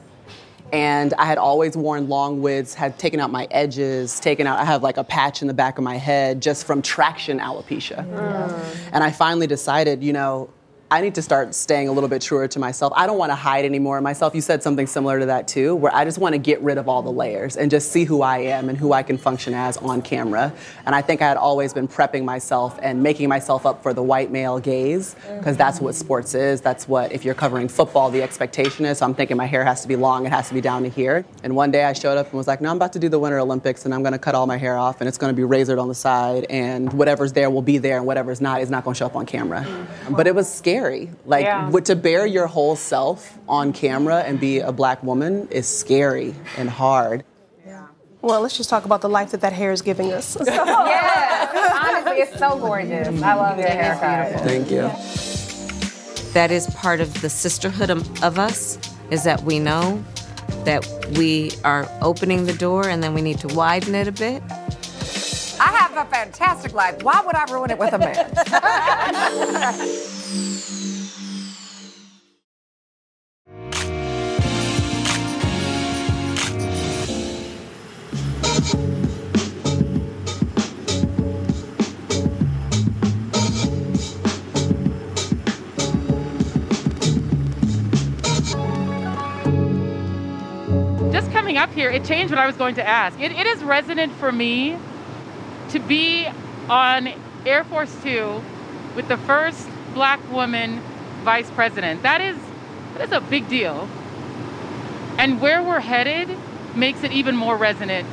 [0.73, 4.65] And I had always worn long wigs, had taken out my edges, taken out, I
[4.65, 8.05] have like a patch in the back of my head just from traction alopecia.
[8.07, 8.91] Mm.
[8.93, 10.51] And I finally decided, you know,
[10.95, 12.93] I need to start staying a little bit truer to myself.
[12.95, 14.33] I don't want to hide anymore myself.
[14.33, 16.89] You said something similar to that too, where I just want to get rid of
[16.89, 19.77] all the layers and just see who I am and who I can function as
[19.79, 20.53] on camera.
[20.87, 24.05] And I think I had always been prepping myself and making myself up for the
[24.05, 26.61] white male gaze, because that's what sports is.
[26.61, 28.99] That's what, if you're covering football, the expectation is.
[28.99, 30.89] So I'm thinking my hair has to be long, it has to be down to
[30.89, 31.25] here.
[31.43, 33.19] And one day I showed up and was like, no, I'm about to do the
[33.19, 35.37] Winter Olympics and I'm going to cut all my hair off and it's going to
[35.37, 38.71] be razored on the side and whatever's there will be there and whatever's not is
[38.71, 39.67] not going to show up on camera.
[40.09, 40.84] But it was scary.
[41.25, 41.69] Like, Yeah.
[41.71, 46.35] what, to bear your whole self on camera and be a black woman is scary
[46.59, 47.25] and hard.
[47.67, 47.87] Yeah.
[48.23, 50.37] Well, let's just talk about the life that that hair is giving us.
[50.47, 53.09] yes, honestly, it's so gorgeous.
[53.23, 54.41] I love your haircut.
[54.43, 54.91] Thank you.
[56.35, 58.79] That is part of the sisterhood of, of us,
[59.11, 60.03] is that we know
[60.65, 60.85] that
[61.17, 64.43] we are opening the door and then we need to widen it a bit.
[65.61, 67.03] I have a fantastic life.
[67.03, 68.17] Why would I ruin it with a man?
[91.55, 93.19] coming up here, it changed what I was going to ask.
[93.21, 94.77] It, it is resonant for me
[95.71, 96.27] to be
[96.69, 97.09] on
[97.47, 98.43] Air Force Two
[98.97, 100.81] with the first black woman
[101.23, 102.03] vice president.
[102.03, 102.37] That is
[102.95, 103.89] that is a big deal.
[105.17, 106.37] And where we're headed
[106.75, 108.09] makes it even more resonant.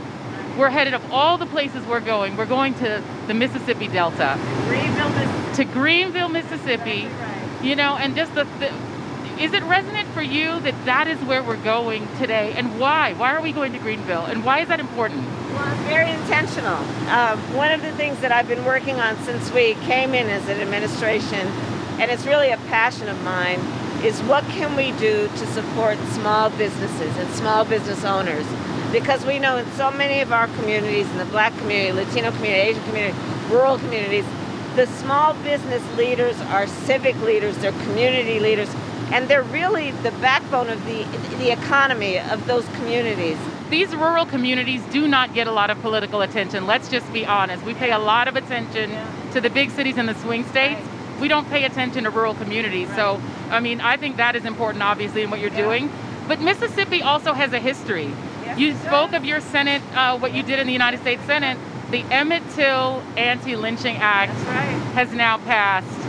[0.56, 2.38] We're headed of all the places we're going.
[2.38, 4.38] We're going to the Mississippi Delta.
[4.68, 5.56] Greenville, Mississippi.
[5.56, 7.08] To Greenville, Mississippi.
[7.64, 8.72] You know, and just the, the
[9.42, 13.14] is it resonant for you that that is where we're going today and why?
[13.14, 15.26] Why are we going to Greenville and why is that important?
[15.26, 16.78] Well, it's very intentional.
[17.10, 20.48] Uh, one of the things that I've been working on since we came in as
[20.48, 21.48] an administration,
[21.98, 23.60] and it's really a passion of mine,
[24.04, 28.46] is what can we do to support small businesses and small business owners?
[28.92, 32.70] Because we know in so many of our communities, in the black community, Latino community,
[32.70, 33.18] Asian community,
[33.50, 34.26] rural communities,
[34.76, 38.70] the small business leaders are civic leaders, they're community leaders,
[39.12, 41.04] and they're really the backbone of the,
[41.38, 43.38] the economy of those communities.
[43.70, 46.66] These rural communities do not get a lot of political attention.
[46.66, 47.64] Let's just be honest.
[47.64, 48.92] We pay a lot of attention
[49.34, 50.82] to the big cities and the swing states.
[51.20, 52.90] We don't pay attention to rural communities.
[52.96, 55.92] So, I mean, I think that is important, obviously, in what you're doing.
[56.28, 58.12] But Mississippi also has a history.
[58.58, 61.58] you spoke of your Senate, uh, what you did in the United States Senate.
[61.92, 64.32] The Emmett Till Anti Lynching Act
[64.94, 66.01] has now passed.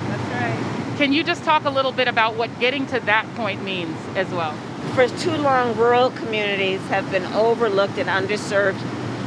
[0.97, 4.29] Can you just talk a little bit about what getting to that point means as
[4.29, 4.53] well?
[4.95, 8.79] For too long, rural communities have been overlooked and underserved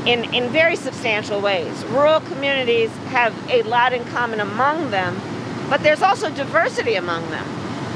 [0.05, 1.83] in, in very substantial ways.
[1.85, 5.19] Rural communities have a lot in common among them,
[5.67, 7.45] but there's also diversity among them.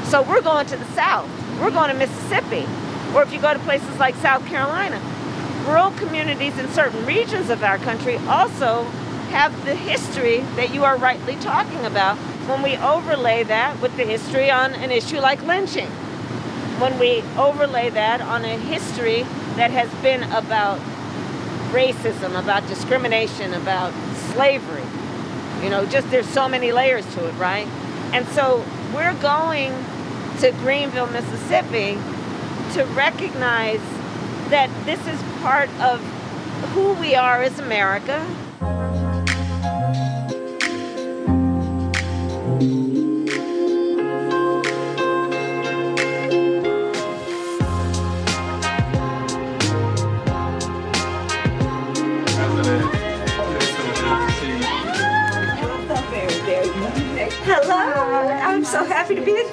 [0.06, 1.30] So we're going to the South,
[1.60, 2.66] we're going to Mississippi,
[3.14, 5.00] or if you go to places like South Carolina,
[5.64, 8.82] rural communities in certain regions of our country also
[9.30, 14.04] have the history that you are rightly talking about when we overlay that with the
[14.04, 15.88] history on an issue like lynching,
[16.80, 19.22] when we overlay that on a history
[19.56, 20.78] that has been about
[21.70, 23.92] racism, about discrimination, about
[24.32, 24.84] slavery,
[25.62, 27.66] you know, just there's so many layers to it, right?
[28.12, 29.72] And so we're going
[30.40, 31.98] to Greenville, Mississippi
[32.72, 33.80] to recognize
[34.48, 36.00] that this is part of
[36.72, 38.26] who we are as America,
[59.14, 59.50] happy to be at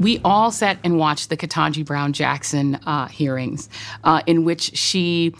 [0.00, 3.68] we all sat and watched the Ketanji Brown Jackson uh, hearings,
[4.04, 5.34] uh, in which she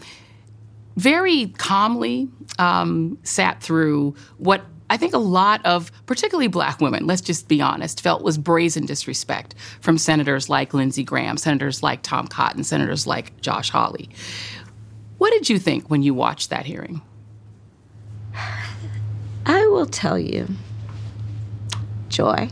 [0.97, 7.21] very calmly um, sat through what I think a lot of, particularly black women, let's
[7.21, 12.27] just be honest, felt was brazen disrespect from senators like Lindsey Graham, senators like Tom
[12.27, 14.09] Cotton, senators like Josh Hawley.
[15.19, 17.01] What did you think when you watched that hearing?
[19.45, 20.47] I will tell you,
[22.09, 22.49] Joy,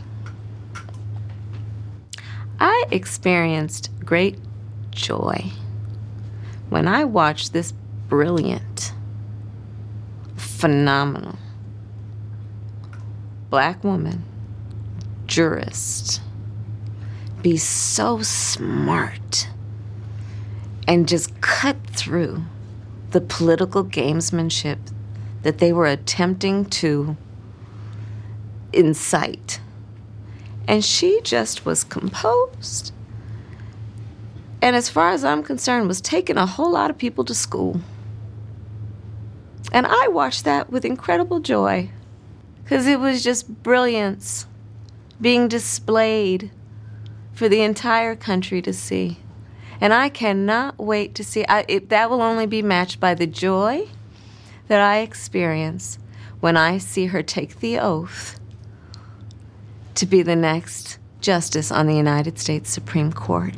[2.60, 4.38] I experienced great
[4.90, 5.52] joy
[6.68, 7.72] when I watched this
[8.08, 8.92] brilliant,
[10.36, 11.38] phenomenal
[13.50, 14.24] black woman,
[15.26, 16.20] jurist,
[17.42, 19.48] be so smart
[20.86, 22.42] and just cut through
[23.10, 24.78] the political gamesmanship
[25.42, 27.16] that they were attempting to
[28.72, 29.60] incite.
[30.66, 32.92] And she just was composed.
[34.60, 37.80] And as far as I'm concerned, was taking a whole lot of people to school.
[39.72, 41.90] And I watched that with incredible joy
[42.62, 44.46] because it was just brilliance
[45.20, 46.50] being displayed
[47.32, 49.18] for the entire country to see.
[49.80, 51.46] And I cannot wait to see.
[51.46, 53.88] I, it, that will only be matched by the joy
[54.68, 55.98] that I experience
[56.40, 58.38] when I see her take the oath
[59.96, 63.54] to be the next justice on the United States Supreme Court.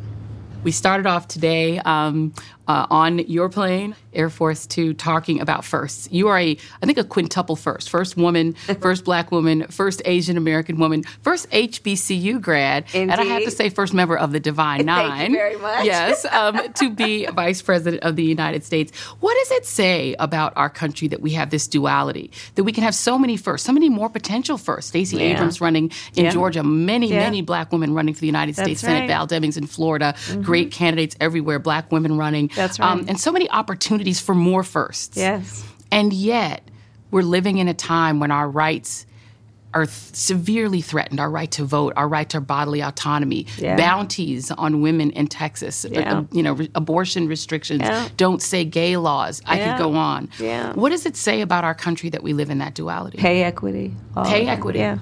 [0.64, 2.32] We started off today um,
[2.70, 6.08] uh, on your plane, Air Force Two, talking about firsts.
[6.12, 10.36] You are a, I think, a quintuple first: first woman, first black woman, first Asian
[10.36, 14.86] American woman, first HBCU grad, and I have to say, first member of the Divine
[14.86, 15.10] Nine.
[15.18, 15.84] Thank you very much.
[15.84, 18.96] Yes, um, to be Vice President of the United States.
[19.20, 22.30] What does it say about our country that we have this duality?
[22.54, 24.90] That we can have so many firsts, so many more potential firsts.
[24.90, 25.34] Stacey Yeah.
[25.34, 26.30] Abrams running in Yeah.
[26.30, 27.18] Georgia, many, Yeah.
[27.20, 29.00] many black women running for the United That's States Senate.
[29.00, 29.08] right.
[29.08, 30.42] Val Demings in Florida, Mhm.
[30.44, 32.50] great candidates everywhere, black women running.
[32.60, 32.90] That's right.
[32.90, 35.16] Um, and so many opportunities for more firsts.
[35.16, 35.64] Yes.
[35.90, 36.62] And yet,
[37.10, 39.06] we're living in a time when our rights
[39.72, 43.76] are th- severely threatened our right to vote, our right to bodily autonomy, Yeah.
[43.76, 46.18] bounties on women in Texas, uh, Yeah.
[46.18, 48.08] uh, you know, re- abortion restrictions, Yeah.
[48.16, 49.40] don't say gay laws.
[49.46, 50.28] I could go on.
[50.40, 50.72] Yeah.
[50.74, 53.18] What does it say about our country that we live in that duality?
[53.18, 53.94] Pay equity.
[54.24, 54.80] Pay equity.
[54.80, 54.98] Yeah.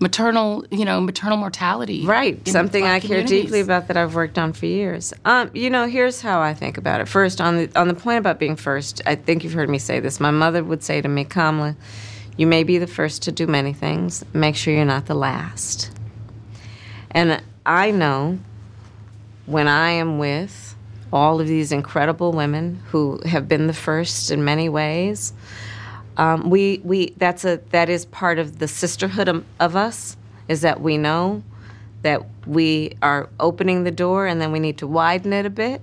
[0.00, 2.06] Maternal, you know, maternal mortality.
[2.06, 2.46] Right.
[2.46, 5.12] Something I care deeply about that I've worked on for years.
[5.24, 7.08] Um, you know, here's how I think about it.
[7.08, 9.98] First, on the on the point about being first, I think you've heard me say
[9.98, 10.20] this.
[10.20, 11.76] My mother would say to me, Kamala,
[12.36, 14.24] you may be the first to do many things.
[14.32, 15.90] Make sure you're not the last.
[17.10, 18.38] And I know
[19.46, 20.76] when I am with
[21.12, 25.32] all of these incredible women who have been the first in many ways,
[26.18, 30.16] um, we we that's a that is part of the sisterhood of, of us
[30.48, 31.42] is that we know
[32.02, 35.80] that we are opening the door and then we need to widen it a bit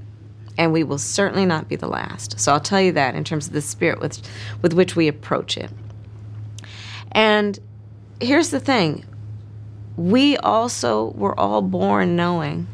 [0.57, 2.39] and we will certainly not be the last.
[2.39, 4.21] So i'll tell you that in terms of the spirit with
[4.61, 5.71] with which we approach it.
[7.13, 7.57] And
[8.19, 9.05] here's the thing.
[9.95, 12.67] We also were all born knowing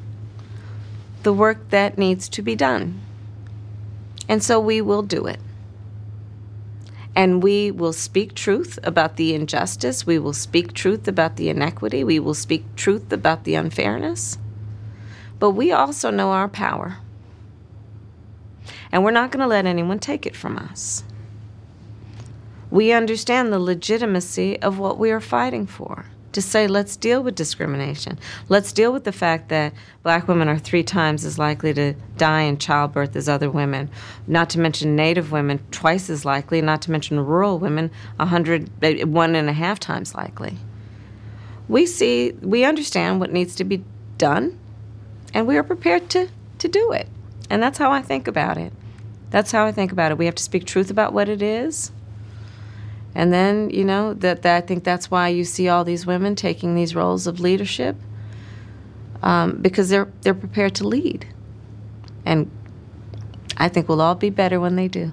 [1.22, 3.00] the work that needs to be done.
[4.28, 5.40] And so we will do it
[7.16, 10.06] and we will speak truth about the injustice.
[10.06, 12.04] We will speak truth about the inequity.
[12.04, 14.38] We will speak truth about the unfairness.
[15.40, 16.98] But we also know our power.
[18.92, 21.04] And we're not going to let anyone take it from us.
[22.70, 26.06] We understand the legitimacy of what we are fighting for.
[26.34, 28.18] To say, let's deal with discrimination.
[28.48, 32.42] Let's deal with the fact that black women are three times as likely to die
[32.42, 33.90] in childbirth as other women.
[34.28, 36.62] Not to mention Native women, twice as likely.
[36.62, 40.58] Not to mention rural women, a hundred, eh, one and a half times likely.
[41.68, 43.84] We see, we understand what needs to be
[44.18, 44.58] done,
[45.34, 46.30] and we are prepared to,
[46.60, 47.10] to do it.
[47.50, 48.72] And that's how I think about it.
[49.32, 50.18] That's how I think about it.
[50.18, 51.92] We have to speak truth about what it is.
[53.14, 56.36] And then, you know, that, that I think that's why you see all these women
[56.36, 57.96] taking these roles of leadership
[59.24, 61.28] um, because they're they're prepared to lead.
[62.26, 62.50] And
[63.58, 65.12] I think we'll all be better when they do.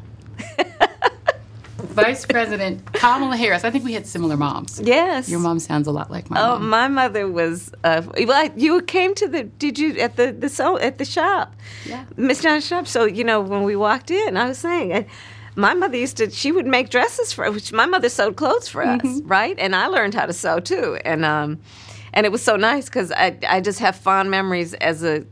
[1.78, 3.64] Vice President Kamala Harris.
[3.64, 4.80] I think we had similar moms.
[4.82, 5.28] Yes.
[5.28, 6.68] Your mom sounds a lot like my oh, mom.
[6.68, 7.72] my mother was.
[7.82, 9.44] Uh, well, you came to the.
[9.44, 11.54] Did you at the the so at the shop?
[11.84, 12.04] Yeah.
[12.16, 12.86] Miss John's shop.
[12.86, 14.92] So you know when we walked in, I was saying.
[14.92, 15.06] I,
[15.58, 16.30] my mother used to.
[16.30, 17.50] She would make dresses for.
[17.50, 19.58] Which my mother sewed clothes for us, right?
[19.58, 20.98] And I learned how to sew too.
[21.04, 21.60] And um,
[22.14, 25.26] and it was so nice because I I just have fond memories as a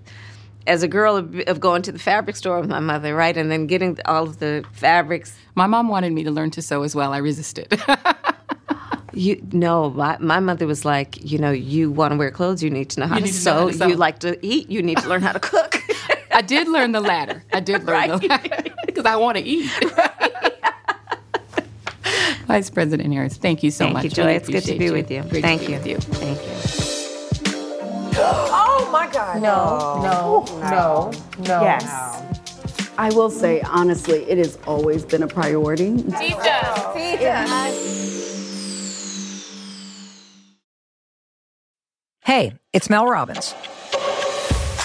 [0.67, 3.37] as a girl of, of going to the fabric store with my mother, right?
[3.37, 5.39] And then getting all of the fabrics.
[5.55, 7.13] My mom wanted me to learn to sew as well.
[7.13, 7.81] I resisted.
[9.13, 12.69] You no, my, my mother was like, you know, you want to wear clothes, you
[12.69, 13.69] need to know how, to, to know how sew.
[13.71, 13.87] to sew.
[13.87, 15.83] You like to eat, you need to learn how to cook.
[16.33, 17.43] I did learn the latter.
[17.51, 18.76] I did learn the latter
[19.07, 19.71] I want to eat.
[22.47, 24.03] Vice President Harris, thank you so Thank much.
[24.03, 24.25] Thank you, Joy.
[24.27, 25.23] Really It's good to appreciate be with you.
[25.31, 25.77] Great Thank you.
[25.77, 25.99] with you.
[25.99, 26.53] Thank you.
[28.19, 29.43] Oh my God.
[29.43, 31.11] No, no, no,
[31.45, 31.63] no.
[31.63, 31.85] Yes.
[32.99, 35.97] I will say, honestly, it has always been a priority.
[35.97, 36.95] Teach us.
[36.95, 37.97] Teach us.
[42.21, 43.55] Hey, it's Mel Robbins.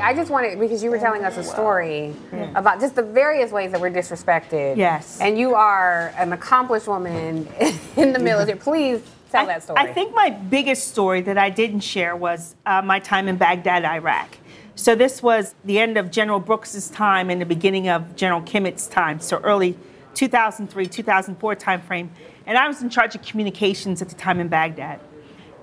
[0.00, 2.14] Lindsay, I just wanted because you were telling us a story
[2.54, 4.76] about just the various ways that we're disrespected.
[4.76, 5.20] Yes.
[5.20, 7.48] And you are an accomplished woman
[7.96, 8.58] in the military.
[8.70, 9.78] Please tell that story.
[9.78, 13.84] I think my biggest story that I didn't share was uh, my time in Baghdad,
[13.84, 14.38] Iraq.
[14.74, 18.86] So this was the end of General Brooks's time and the beginning of General Kimmitt's
[18.86, 19.76] time, so early
[20.14, 22.08] 2003, 2004 timeframe.
[22.46, 25.00] And I was in charge of communications at the time in Baghdad.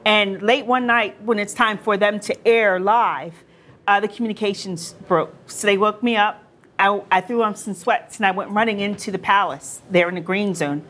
[0.06, 3.34] And late one night, when it's time for them to air live,
[3.88, 5.34] uh, the communications broke.
[5.48, 6.44] So they woke me up.
[6.78, 10.16] I, I threw on some sweats and I went running into the palace there in
[10.16, 10.84] the green zone.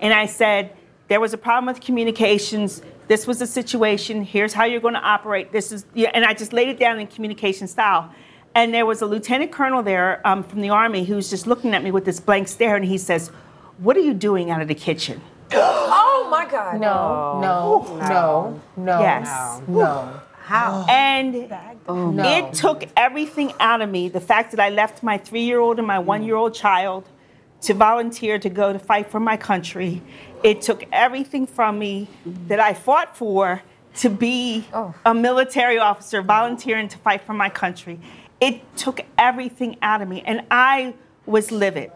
[0.00, 0.76] And I said,
[1.08, 2.82] There was a problem with communications.
[3.08, 4.22] This was the situation.
[4.22, 5.50] Here's how you're going to operate.
[5.50, 8.12] This is, yeah, and I just laid it down in communication style.
[8.54, 11.82] And there was a lieutenant colonel there um, from the army who's just looking at
[11.82, 13.28] me with this blank stare, and he says,
[13.78, 15.22] "What are you doing out of the kitchen?"
[15.52, 16.78] oh my God.
[16.78, 19.00] No, no, no, no.
[19.00, 19.62] Yes.
[19.66, 20.20] No.
[20.42, 20.84] How?
[20.88, 21.50] And
[21.88, 22.22] Oh, no.
[22.24, 24.08] it took everything out of me.
[24.08, 26.04] The fact that I left my three-year-old and my mm.
[26.04, 27.08] one-year-old child
[27.62, 30.02] to volunteer to go to fight for my country.
[30.42, 32.48] It took everything from me mm.
[32.48, 33.62] that I fought for
[33.96, 34.94] to be oh.
[35.04, 38.00] a military officer volunteering to fight for my country.
[38.40, 40.94] It took everything out of me, and I
[41.26, 41.92] was livid.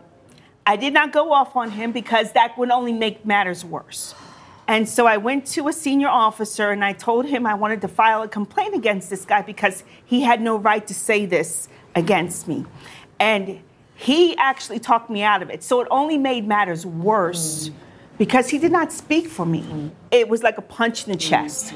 [0.65, 4.15] I did not go off on him because that would only make matters worse.
[4.69, 7.89] And so I went to a senior officer and I told him I wanted to
[7.89, 12.49] file a complaint against this guy because he had no right to say this against
[12.49, 12.65] me.
[13.21, 13.61] And
[13.95, 15.63] he actually talked me out of it.
[15.63, 17.71] So it only made matters worse
[18.19, 19.91] because he did not speak for me.
[20.11, 21.73] It was like a punch in the chest.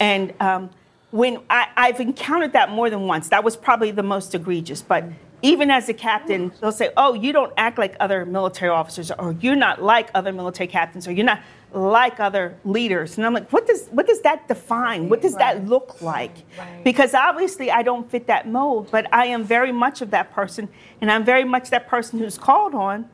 [0.00, 0.70] And um,
[1.10, 4.82] when I, I've encountered that more than once, that was probably the most egregious.
[4.82, 5.04] But
[5.42, 9.32] even as a captain, they'll say, "Oh, you don't act like other military officers, or
[9.40, 11.40] you're not like other military captains, or you're not
[11.72, 15.08] like other leaders." And I'm like, "What does what does that define?
[15.08, 16.34] What does that look like?"
[16.84, 20.68] Because obviously, I don't fit that mold, but I am very much of that person,
[21.00, 23.08] and I'm very much that person who's called on,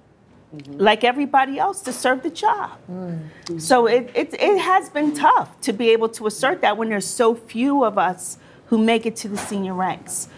[0.55, 0.79] mm-hmm.
[0.79, 2.79] like everybody else, to serve the job.
[2.91, 3.59] Mm-hmm.
[3.59, 7.07] So it, it, it has been tough to be able to assert that when there's
[7.07, 10.29] so few of us who make it to the senior ranks.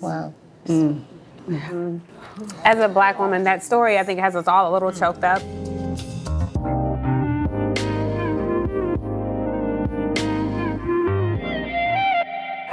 [0.00, 0.32] Wow.
[0.66, 1.98] Mm-hmm.
[2.64, 5.42] As a black woman, that story I think has us all a little choked up.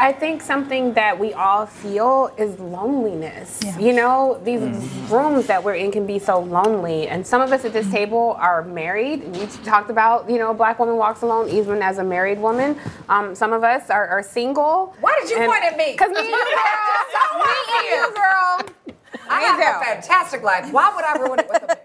[0.02, 3.60] I think something that we all feel is loneliness.
[3.80, 4.60] You know, these
[5.12, 7.08] rooms that we're in can be so lonely.
[7.08, 9.36] And some of us at this table are married.
[9.38, 12.80] You talked about, you know, a black woman walks alone, even as a married woman.
[13.10, 14.96] Um, some of us are, are single.
[15.02, 15.92] Why did you And- point at me?
[15.92, 17.04] Because me and you, girl.
[17.14, 18.60] so me and you, girl.
[19.30, 20.72] I have a fantastic life.
[20.74, 21.78] Why would I ruin it with a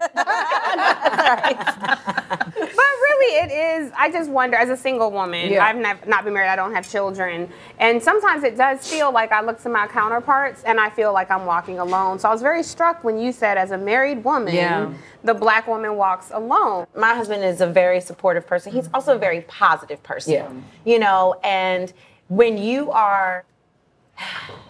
[2.59, 3.51] But really, it
[3.81, 3.91] is.
[3.97, 5.65] I just wonder, as a single woman, Yeah.
[5.65, 6.49] I've nev- not been married.
[6.49, 10.63] I don't have children, and sometimes it does feel like I look to my counterparts
[10.63, 12.19] and I feel like I'm walking alone.
[12.19, 14.89] So I was very struck when you said, as a married woman, Yeah.
[15.23, 16.87] the black woman walks alone.
[16.95, 18.71] My husband is a very supportive person.
[18.71, 20.33] He's also a very positive person.
[20.33, 20.49] Yeah.
[20.85, 21.93] You know, and
[22.27, 23.45] when you are,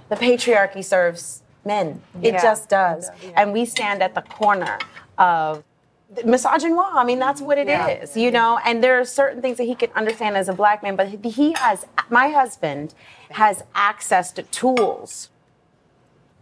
[0.09, 2.01] the patriarchy serves men.
[2.21, 2.41] It Yeah.
[2.41, 3.09] just does.
[3.35, 4.77] And we stand at the corner
[5.17, 5.63] of
[6.23, 6.93] misogynoir.
[6.93, 8.23] I mean, that's mm, what it is, Yeah.
[8.23, 8.59] you know.
[8.65, 11.53] And there are certain things that he can understand as a black man, but he
[11.53, 11.85] has.
[12.09, 12.93] My husband
[13.31, 15.29] has access to tools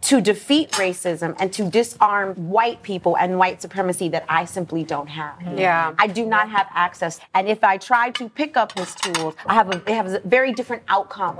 [0.02, 5.08] to defeat racism and to disarm white people and white supremacy that I simply don't
[5.08, 5.36] have.
[5.40, 5.58] Mm.
[5.58, 5.94] Yeah.
[5.98, 7.18] I do not have access.
[7.34, 10.52] And if I try to pick up his tools, I have a, has a very
[10.52, 11.36] different outcome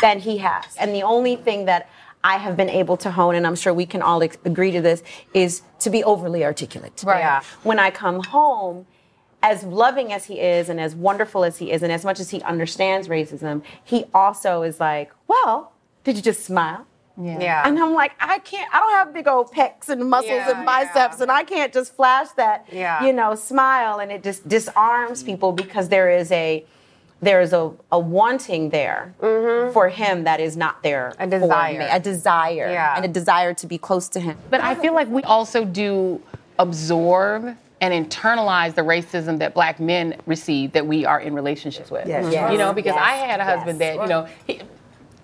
[0.00, 0.64] than he has.
[0.78, 1.90] And the only thing that
[2.24, 4.80] I have been able to hone, and I'm sure we can all ex- agree to
[4.80, 5.02] this,
[5.34, 7.02] is to be overly articulate.
[7.04, 7.20] Right.
[7.20, 7.42] Yeah.
[7.62, 8.86] When I come home,
[9.42, 12.30] as loving as he is and as wonderful as he is, and as much as
[12.30, 15.72] he understands racism, he also is like, well,
[16.04, 16.86] did you just smile?
[17.20, 17.62] Yeah.
[17.66, 20.64] And I'm like, I can't, I don't have big old pecs and muscles Yeah, and
[20.66, 23.04] biceps, and I can't just flash that, Yeah.
[23.04, 26.64] you know, smile, and it just disarms people because there is a,
[27.20, 29.12] there is a, a wanting there
[29.72, 31.08] for him that is not there.
[31.18, 31.30] A Mm-hmm.
[31.30, 31.88] desire.
[31.90, 32.94] a desire, Yeah.
[32.96, 34.36] and a desire to be close to him.
[34.50, 36.20] But I feel like we also do
[36.58, 42.06] absorb and internalize the racism that black men receive that we are in relationships with.
[42.08, 42.32] Yes.
[42.32, 42.50] Yes.
[42.52, 43.04] You know, because Yes.
[43.04, 44.60] I had a husband that, you know, he,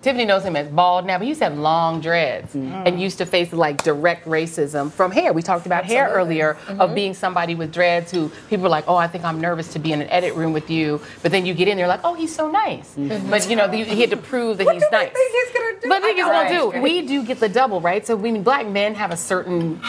[0.05, 2.87] Tiffany knows him as bald now, but he used to have long dreads mm-hmm.
[2.87, 5.33] and used to face like direct racism from hair.
[5.33, 6.43] We talked about hair Absolutely.
[6.43, 6.95] earlier of mm-hmm.
[6.95, 9.93] being somebody with dreads who people are like, oh, I think I'm nervous to be
[9.93, 11.01] in an edit room with you.
[11.23, 12.95] But then you get in there like, oh, he's so nice.
[12.97, 13.31] Mm-hmm.
[13.31, 15.11] But you know, the- he had to prove that he's nice.
[15.11, 15.89] Think he's gonna do?
[15.89, 16.83] But I think he's gonna do.
[16.83, 18.07] We do get the double, right?
[18.07, 19.81] So we mean black men have a certain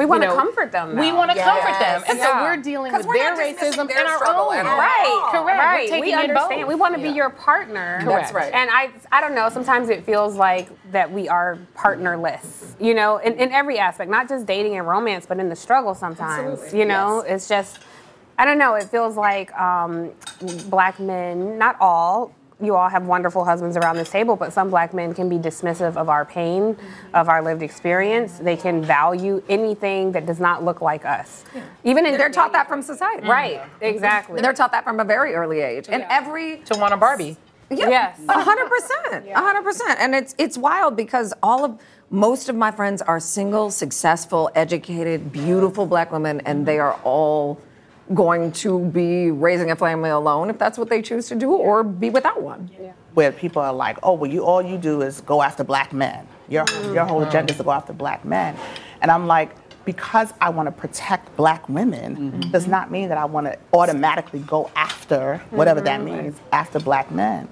[0.00, 0.96] We want to you know, comfort them.
[0.96, 4.08] We want to comfort them, and so we're dealing with we're their racism their and
[4.08, 4.56] our struggle own.
[4.56, 4.78] at all.
[4.78, 5.58] Right, correct.
[5.58, 5.90] Right.
[5.90, 6.60] We're taking we understand.
[6.62, 6.68] both.
[6.68, 8.00] We want to be your partner.
[8.02, 8.32] Correct.
[8.32, 8.50] That's right.
[8.54, 9.50] And I, I don't know.
[9.50, 12.76] Sometimes it feels like that we are partnerless.
[12.80, 15.94] You know, in, in every aspect, not just dating and romance, but in the struggle.
[15.94, 16.78] Sometimes, Absolutely.
[16.78, 17.78] you know, it's just.
[18.38, 18.76] I don't know.
[18.76, 20.12] It feels like um,
[20.70, 24.92] black men, not all, you all have wonderful husbands around this table, but some black
[24.94, 26.76] men can be dismissive of our pain,
[27.14, 28.38] of our lived experience.
[28.38, 31.44] They can value anything that does not look like us.
[31.84, 33.22] Even in they're taught that from society.
[33.22, 33.28] Mm.
[33.28, 34.36] Right, exactly.
[34.36, 35.86] And they're taught that from a very early age.
[35.88, 37.36] And every to want a Barbie.
[37.70, 38.20] Yeah, Yes.
[38.28, 40.00] a hundred percent, a hundred percent.
[40.00, 41.80] And it's it's wild because all of
[42.10, 47.60] most of my friends are single, successful, educated, beautiful black women, and they are all
[48.14, 51.82] going to be raising a family alone if that's what they choose to do, or
[51.84, 52.70] be without one.
[53.14, 56.26] where people are like, oh, well, you all you do is go after black men.
[56.48, 58.56] Your your whole agenda is to go after black men,
[59.02, 59.50] and I'm like.
[59.86, 64.40] Because I want to protect black women does not mean that I want to automatically
[64.40, 66.04] go after whatever that Mhm.
[66.04, 67.48] means after black men.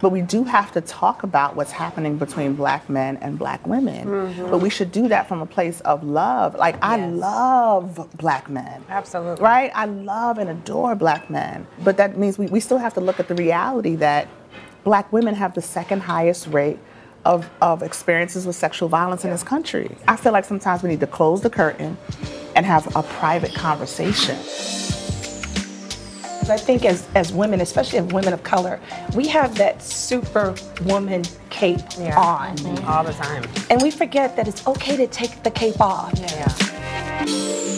[0.00, 4.06] But we do have to talk about what's happening between black men and black women.
[4.06, 4.50] Mhm.
[4.50, 6.54] But we should do that from a place of love.
[6.54, 8.82] Like I love black men.
[8.88, 9.42] Absolutely.
[9.42, 9.72] Right?
[9.74, 11.66] I love and adore black men.
[11.82, 14.28] But that means we, we still have to look at the reality that
[14.84, 16.78] black women have the second highest rate
[17.24, 19.90] of, of experiences with sexual violence in this country.
[20.06, 21.96] I feel like sometimes we need to close the curtain
[22.54, 24.36] and have a private conversation.
[26.50, 28.80] I think as, as women, especially as women of color,
[29.14, 31.80] we have that superwoman cape
[32.16, 32.58] on.
[32.84, 33.44] All the time.
[33.70, 36.12] And we forget that it's okay to take the cape off.
[36.18, 37.77] Well,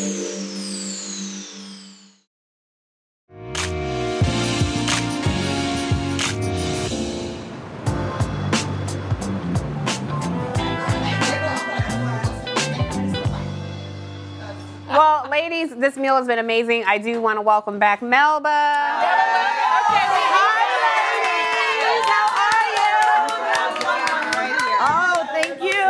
[15.41, 16.84] ladies, this meal has been amazing.
[16.86, 18.11] I do want to welcome back Melba.
[18.11, 18.49] Melba!
[19.88, 20.61] Okay, hi!
[22.12, 22.93] How are you?
[24.82, 25.88] Oh, thank you.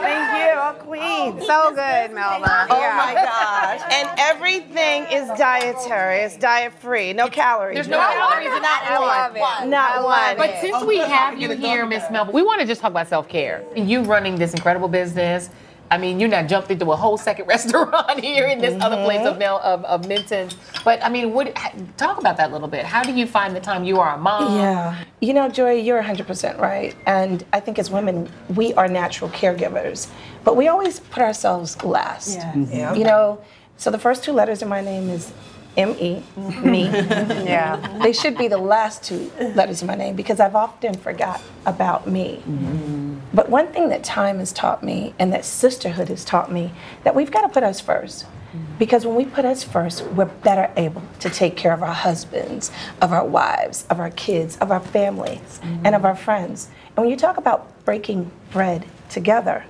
[0.00, 0.50] Thank you.
[0.54, 1.40] Oh, queen.
[1.44, 2.68] So good, Melba.
[2.70, 3.80] Oh my gosh.
[3.92, 6.18] And everything is dietary.
[6.18, 7.12] It's diet free.
[7.12, 7.74] No calories.
[7.74, 9.40] There's no calories in that Not one.
[9.40, 9.70] one.
[9.70, 10.36] Not one.
[10.36, 13.28] But since we have you here, Miss Melba, we want to just talk about self
[13.28, 13.64] care.
[13.74, 15.50] You running this incredible business.
[15.90, 19.26] I mean, you not jumped into a whole second restaurant here in this other place
[19.26, 20.56] of, Mel, of, of Minton's.
[20.84, 21.54] But I mean, what?
[21.96, 22.84] Talk about that a little bit.
[22.84, 23.84] How do you find the time?
[23.84, 24.58] You are a mom.
[24.58, 25.04] Yeah.
[25.20, 26.94] You know, Joy, you're 100% right.
[27.06, 30.08] And I think as women, we are natural caregivers,
[30.42, 32.34] but we always put ourselves last.
[32.34, 32.56] Yes.
[32.56, 32.74] Mhm.
[32.74, 32.94] Yeah.
[32.94, 33.40] You know,
[33.76, 35.32] so the first two letters in my name is
[35.76, 36.22] M E,
[36.62, 36.84] me.
[36.84, 37.98] Yeah.
[38.02, 42.06] They should be the last two letters of my name because I've often forgot about
[42.06, 42.42] me.
[42.46, 43.18] Mm-hmm.
[43.32, 46.72] But one thing that time has taught me and that sisterhood has taught me
[47.02, 48.24] that we've got to put us first.
[48.24, 48.78] Mm-hmm.
[48.78, 52.70] Because when we put us first, we're better able to take care of our husbands,
[53.02, 56.06] of our wives, of our kids, of our families, and of mm-hmm.
[56.06, 56.68] our friends.
[56.96, 59.64] And when you talk about breaking bread together,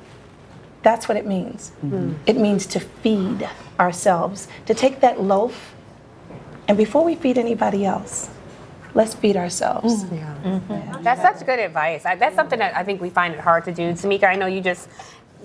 [0.82, 1.72] that's what it means.
[2.26, 3.48] It means to feed
[3.80, 5.73] ourselves, to take that loaf,
[6.68, 8.30] and before we feed anybody else,
[8.94, 10.04] let's feed ourselves.
[10.04, 10.16] Mm.
[10.16, 11.02] Yeah, mm-hmm.
[11.02, 12.06] That's such good advice.
[12.06, 13.92] I, that's something that I think we find it hard to do.
[13.92, 14.88] Tamika, I know you just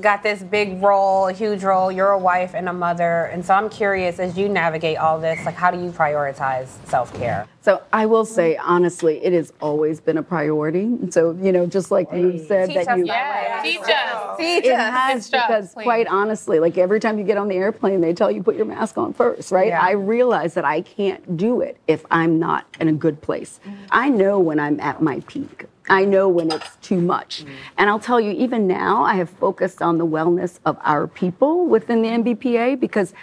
[0.02, 1.92] got this big role, a huge role.
[1.92, 5.46] You're a wife and a mother, and so I'm curious as you navigate all this,
[5.46, 7.48] like how do you prioritize self care?
[7.62, 10.98] So I will say honestly, it has always been a priority.
[11.12, 13.72] So you know, just like you said Teach that you that way.
[13.72, 14.38] Teach us.
[14.38, 14.94] Teach it us.
[14.94, 15.84] has Instruct, because please.
[15.84, 18.66] quite honestly, like every time you get on the airplane, they tell you put your
[18.66, 19.68] mask on first, right?
[19.68, 19.82] Yeah.
[19.82, 23.60] I realize that I can't do it if I'm not in a good place.
[23.66, 23.86] Mm-hmm.
[23.92, 25.66] I know when I'm at my peak.
[25.90, 27.44] I know when it's too much.
[27.44, 27.50] Mm.
[27.78, 31.66] And I'll tell you, even now, I have focused on the wellness of our people
[31.66, 33.14] within the NBPA because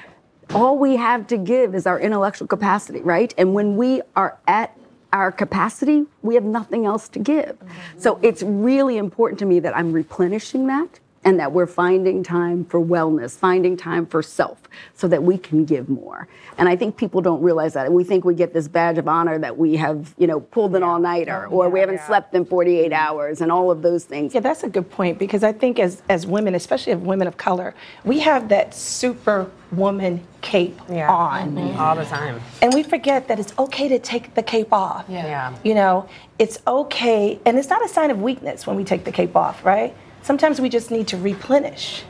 [0.55, 3.33] all we have to give is our intellectual capacity, right?
[3.37, 4.77] And when we are at
[5.13, 7.59] our capacity, we have nothing else to give.
[7.59, 7.99] Mm-hmm.
[7.99, 12.65] So it's really important to me that I'm replenishing that and that we're finding time
[12.65, 14.63] for wellness, finding time for self
[14.95, 16.29] so that we can give more.
[16.57, 17.93] And I think people don't realize that.
[17.93, 20.85] We think we get this badge of honor that we have, you know, pulled an
[20.85, 24.35] all-nighter or we haven't slept in 48 hours and all of those things.
[24.35, 27.37] Yeah, that's a good point because I think as, as women, especially as women of
[27.37, 27.75] color,
[28.05, 31.57] we have that superwoman cape on.
[31.57, 31.81] Mm-hmm.
[31.81, 32.41] All the time.
[32.63, 35.07] And we forget that it's okay to take the cape off.
[35.09, 35.57] Yeah.
[35.65, 36.09] You know,
[36.39, 39.65] it's okay, and it's not a sign of weakness when we take the cape off,
[39.65, 39.97] right?
[40.27, 42.03] Sometimes we just need to replenish.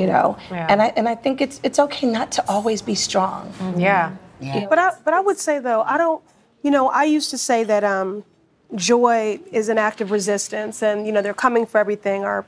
[0.00, 0.66] You know, Yeah.
[0.70, 3.52] and I and I think it's it's okay not to always be strong.
[3.76, 4.12] Yeah.
[4.70, 6.22] But I but I would say though, I don't
[6.62, 8.24] you know, I used to say that um,
[8.74, 12.24] joy is an act of resistance and you know, they're coming for everything.
[12.24, 12.46] Our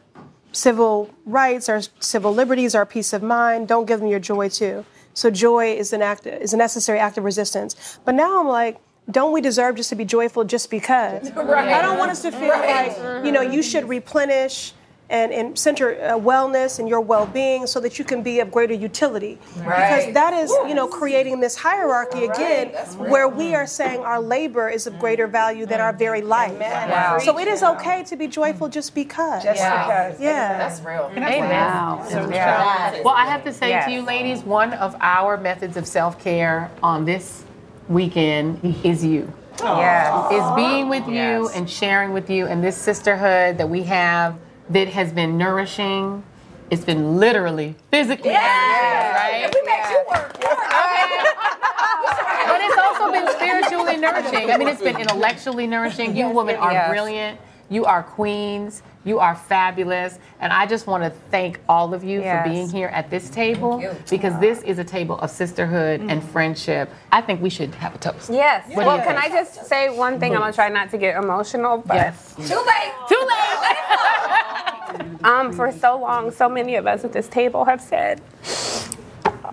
[0.53, 4.84] civil rights, our civil liberties, our peace of mind, don't give them your joy too.
[5.12, 7.99] So joy is an act is a necessary act of resistance.
[8.07, 8.78] But now I'm like
[9.11, 11.30] don't we deserve just to be joyful just because?
[11.57, 11.68] Right.
[11.78, 12.89] I don't want us to feel Right.
[12.97, 14.74] like, you know, you should replenish
[15.11, 18.75] and, and center uh, wellness and your well-being so that you can be of greater
[18.75, 20.05] utility Right.
[20.05, 24.69] because that is you know creating this hierarchy again where we are saying our labor
[24.69, 27.19] is of greater value than our very life Wow.
[27.19, 29.87] so it is okay to be joyful just because Just Yeah.
[30.09, 30.21] because.
[30.21, 31.11] yeah That's real.
[31.17, 31.41] Amen.
[31.41, 32.05] Wow.
[32.09, 32.91] So Yeah.
[32.93, 33.03] true.
[33.05, 33.87] Well, I have to say Yes.
[33.87, 37.45] to you, ladies, one of our methods of self care on this
[37.89, 39.33] weekend is you.
[39.61, 40.33] Yes.
[40.33, 44.35] Is being with you and sharing with you and this sisterhood that we have
[44.71, 46.23] that has been nourishing.
[46.71, 49.51] It's been literally, physically nourishing, right?
[49.55, 50.35] We make you work.
[50.37, 51.25] Okay.
[52.47, 54.51] But it's also been spiritually nourishing.
[54.51, 56.14] I mean, it's been intellectually nourishing.
[56.16, 56.91] You women are Yes.
[56.91, 57.41] brilliant.
[57.71, 58.83] You are queens.
[59.05, 60.19] You are fabulous.
[60.41, 62.45] And I just want to thank all of you Yes.
[62.45, 66.29] for being here at this table because this is a table of sisterhood and mm.
[66.29, 66.91] friendship.
[67.12, 68.31] I think we should have a toast.
[68.31, 68.69] Yes.
[68.69, 69.16] Do well, can?
[69.16, 70.35] I just say one thing?
[70.35, 72.35] I'm gonna try not to get emotional, but Yes.
[72.37, 72.93] Too late.
[73.09, 74.35] Too late.
[75.25, 78.21] Um, for so long, so many of us at this table have said,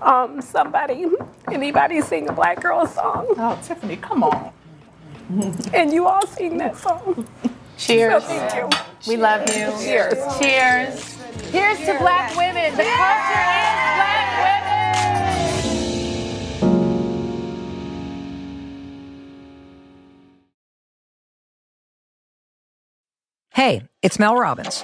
[0.01, 1.05] um, somebody,
[1.51, 4.51] anybody sing a black girl song, Oh, Tiffany, come on.
[5.73, 7.27] and you all sing that song.
[7.77, 8.23] Cheers.
[8.23, 8.69] So thank you.
[9.07, 9.71] We love you.
[9.83, 10.39] Cheers.
[10.39, 11.17] Cheers.
[11.51, 12.71] Here's to black women.
[12.75, 14.85] The culture is black women.
[23.51, 24.83] Hey, it's Mel Robbins.